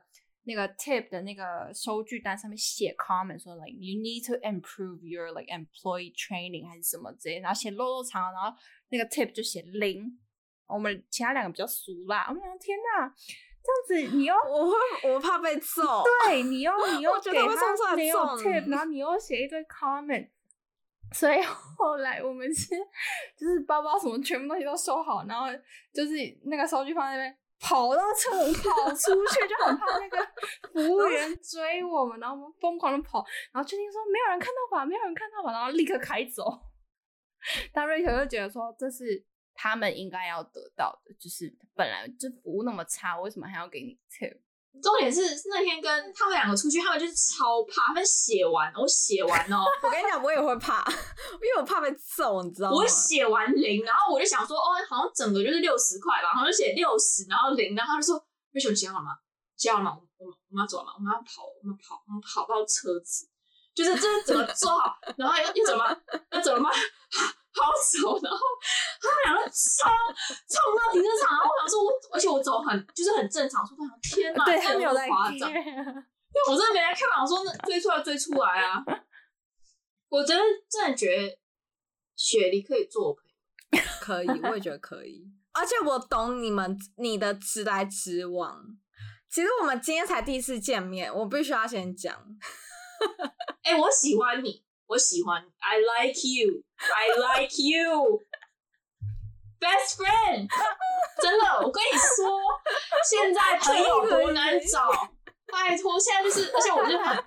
[0.50, 8.58] 那个 tip 的那个收据单上面写 comment 说，like you need to improve your like employee training 还是什么之类，然后写落落长，然后。
[8.92, 10.18] 那个 tip 就写零，
[10.66, 12.26] 我们其他两个比较俗啦。
[12.28, 13.14] 我们想天哪，
[13.88, 14.74] 这样子你又我会
[15.14, 20.28] 我怕被揍， 对你又你又 给他没有 tip，然后你又写一堆 comment，
[21.14, 22.76] 所以后来我们是
[23.38, 25.46] 就是包包什么全部东西都收好，然后
[25.94, 26.14] 就是
[26.46, 30.18] 那个收据放在那边，跑到车门跑出去，就很怕那个
[30.74, 36.44] 服务员追我们，然后我们疯狂的跑，然后确定说没有人看到吧，没有人看到吧，然后立刻开走。
[37.72, 44.30] 但瑞秋就觉得说，这是他们应该要得到的，就是本来就服务那么差，为什么还要给你钱
[44.82, 50.86] 重点是那天跟他们两个出去，他们就是超怕，他们写完，我写完哦， 我跟你讲，我也会怕，
[51.42, 52.78] 因为我怕被揍，你知道吗？
[52.78, 59.12] 我写完零，然后我就想说，哦，好像整个就是六十块吧，然后就写六十，然后零，然后他就说，为什么写好了吗？
[59.58, 59.98] 写好了吗？
[60.18, 60.94] 我们我们要走了吗？
[60.96, 63.28] 我们要跑，我们跑，我们跑到车子。
[63.80, 65.88] 就是就是怎么做好，然后又又怎么
[66.32, 68.40] 又怎么 好好丑，然后
[69.02, 69.90] 他们两个冲
[70.48, 75.64] 冲到停车场，然后我想说我，而且我走很就是很正常，说天哪，对，这么夸张，对，
[76.50, 78.84] 我真的没来开玩笑，说那追出来追出来啊！
[80.10, 81.40] 我真的真的觉得
[82.16, 83.16] 雪梨可以做，
[84.02, 85.24] 可以，我也觉得可以。
[85.54, 88.64] 而且我懂你们你的直来直往。
[89.30, 92.16] 其实我们今天才第一次见面，我必须要先讲。
[93.64, 97.08] 哎、欸，我喜欢你，我喜欢，I like you，I
[97.42, 98.20] like you，best
[100.00, 100.48] friend。
[101.22, 102.40] 真的，我跟你说，
[103.10, 104.90] 现在朋友多难找，
[105.48, 107.24] 拜托，现在就是，而且我就很，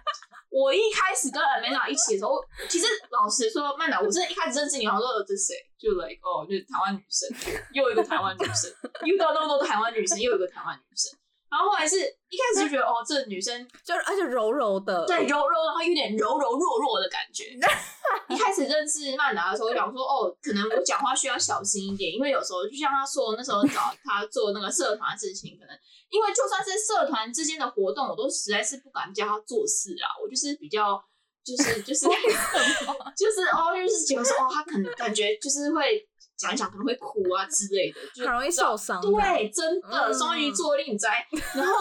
[0.51, 7.29] 我一开始跟 Amanda 一起的时候，其实老实说，曼达，我真的一开始认识你，好像说这是谁，就 like 哦，就是台湾女生，
[7.75, 8.73] 又一个台湾女生，
[9.05, 11.13] 遇到那么多台湾女生，又一个台湾女生。
[11.53, 17.45] 然后后来是一开始就觉得哦，这女生就是而且柔柔的，对，柔柔，然后有点柔柔弱弱的感觉。
[18.33, 25.79] 一开始认识曼达的时候，我想说哦，可能我讲话需要小心一点，因为有时候就像他说，那时候找他做那个社团的事情，可能
[26.09, 30.09] 因为就算是社团之间的活动，我都实在是不敢叫他做事啊。
[30.25, 30.99] 我就是比较
[31.45, 32.07] 就是就是
[33.15, 36.09] 就是哦，就是觉得说哦，他可能感觉就是会。
[36.43, 39.01] 讲一讲可能会哭啊之类的，就很容易受伤。
[39.01, 41.25] 对，真的双鱼座令在。
[41.55, 41.73] 然后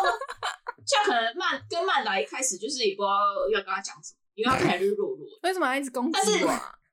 [0.85, 3.11] 像可能曼跟曼达一开始就是也不知道
[3.51, 5.19] 要跟他讲什么，因为他看起来就是弱弱。
[5.43, 6.51] 为什么要一直攻击我？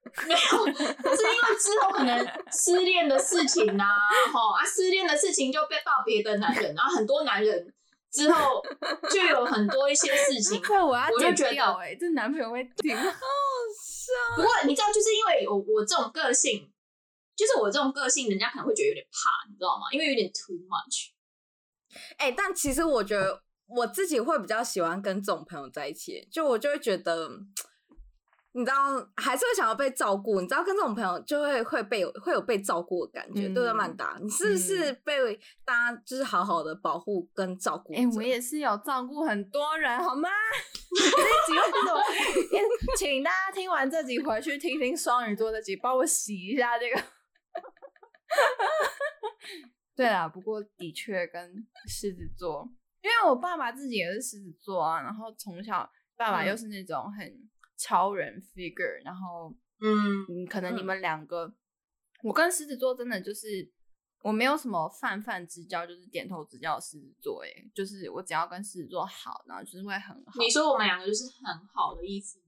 [0.27, 3.85] 没有，是因为之后可能失恋的事情呐，
[4.33, 7.71] 哈啊，失恋的事情就被爆别的男人，然后很多男人
[8.11, 8.63] 之后
[9.11, 10.63] 就有很多一些事 情。
[10.67, 14.37] 我要我就觉得，哎，这男朋友会挺好笑。
[14.37, 16.71] 不过你知道，就是因为我我这种个性。
[17.39, 19.87] 就是我这种个性，人家可能会觉得有点怕，你知道吗？
[19.93, 21.13] 因为有点 too much。
[22.19, 27.31] 哎、欸，但其实我觉得我自己会比较喜欢跟这种朋友在一起，就我就会觉得。
[28.53, 30.41] 你知道，还是会想要被照顾。
[30.41, 34.19] 你知道，跟这种朋友就会会被会有被照顾的感觉，嗯、对不对，曼达？
[34.21, 37.93] 你是不是被大家就是好好的保护跟照顾？
[37.93, 40.29] 哎、欸，我也是有照顾很多人，好吗？
[40.97, 41.05] 这
[41.53, 41.61] 集
[42.99, 47.01] 请大家听完这集回去听听双鱼座的集，帮我洗一下这个。
[49.97, 52.69] 对啦，不过的确跟狮子座，
[53.03, 57.27] 因为我爸爸自己也是狮子座啊，然后从小爸爸又是那种很。
[57.27, 57.51] 嗯
[57.81, 61.55] 超人 figure，然后嗯，可能你们两个，嗯、
[62.25, 63.73] 我跟狮子座真的就是
[64.23, 70.41] 我没有什么泛泛之交，就是点头之交的狮子座，哎，就是我只要跟狮子座好，然后就是会很好。
[70.41, 72.41] 你说我们两个就是很好的意思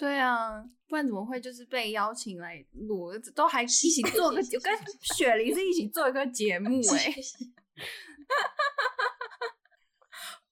[0.00, 4.74] 对啊，不然怎么会就是被邀请来录，都还一起做个， 跟
[5.14, 7.14] 雪梨是一起做一个节目， 哎。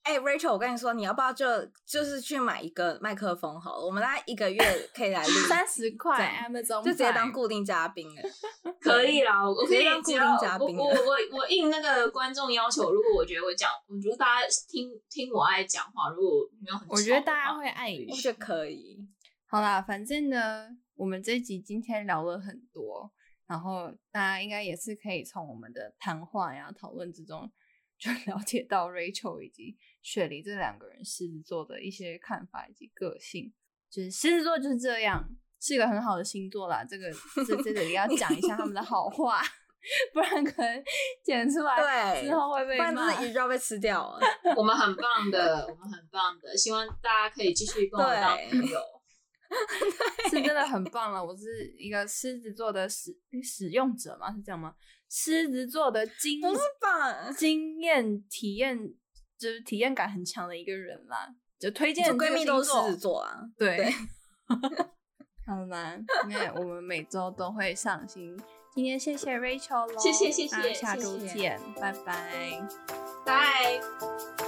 [0.02, 1.44] 哎、欸、，Rachel，我跟你说，你要不要就
[1.84, 3.84] 就是去买一个麦克风好了？
[3.84, 8.22] 我们大概一个月可以来录三十块，Amazon 就直接当固定嘉宾了。
[8.80, 10.78] 可以啦，我可以当固定嘉宾。
[10.78, 19.06] 我我我应那个观众要求，如果我觉得我讲，我觉得大家听听我爱讲话，如果没有很，我觉得大家会爱你，就可以。
[19.50, 23.10] 好啦，反正呢，我们这一集今天聊了很多，
[23.46, 27.50] 然后大家应该也是可以从我们的谈话呀、讨论之中，
[27.98, 29.76] 就 了解到 Rachel 以及。
[30.00, 33.52] 雪梨这两个人狮子座的一些看法以及个性，
[33.90, 35.22] 就是狮子座就是这样，
[35.60, 36.82] 是一个很好的星座啦。
[36.82, 37.10] 这个
[37.46, 39.42] 这这里要讲一下他们的好话，
[40.14, 40.82] 不然可能
[41.22, 44.20] 剪出来之后会被骂，不然一就要被吃掉了。
[44.56, 48.80] 我们很棒的，我们很棒的，希望大家可以继续跟我们当朋友，
[50.30, 51.24] 是真的很棒了。
[51.24, 54.74] 我是一个狮子座的使使用者嘛，是这样吗？
[55.10, 57.30] 狮子座的经不是吧？
[57.32, 58.94] 经验体验。
[59.38, 63.38] 就是体验感很强的一个人啦，就推荐闺蜜都是狮子座啊。
[63.56, 63.94] 对，对
[65.46, 65.96] 好啦，
[66.28, 68.36] 那我们每周都会上新。
[68.74, 72.60] 今天谢谢 Rachel 喽，谢谢谢谢，下周见，拜拜，
[73.24, 74.47] 拜。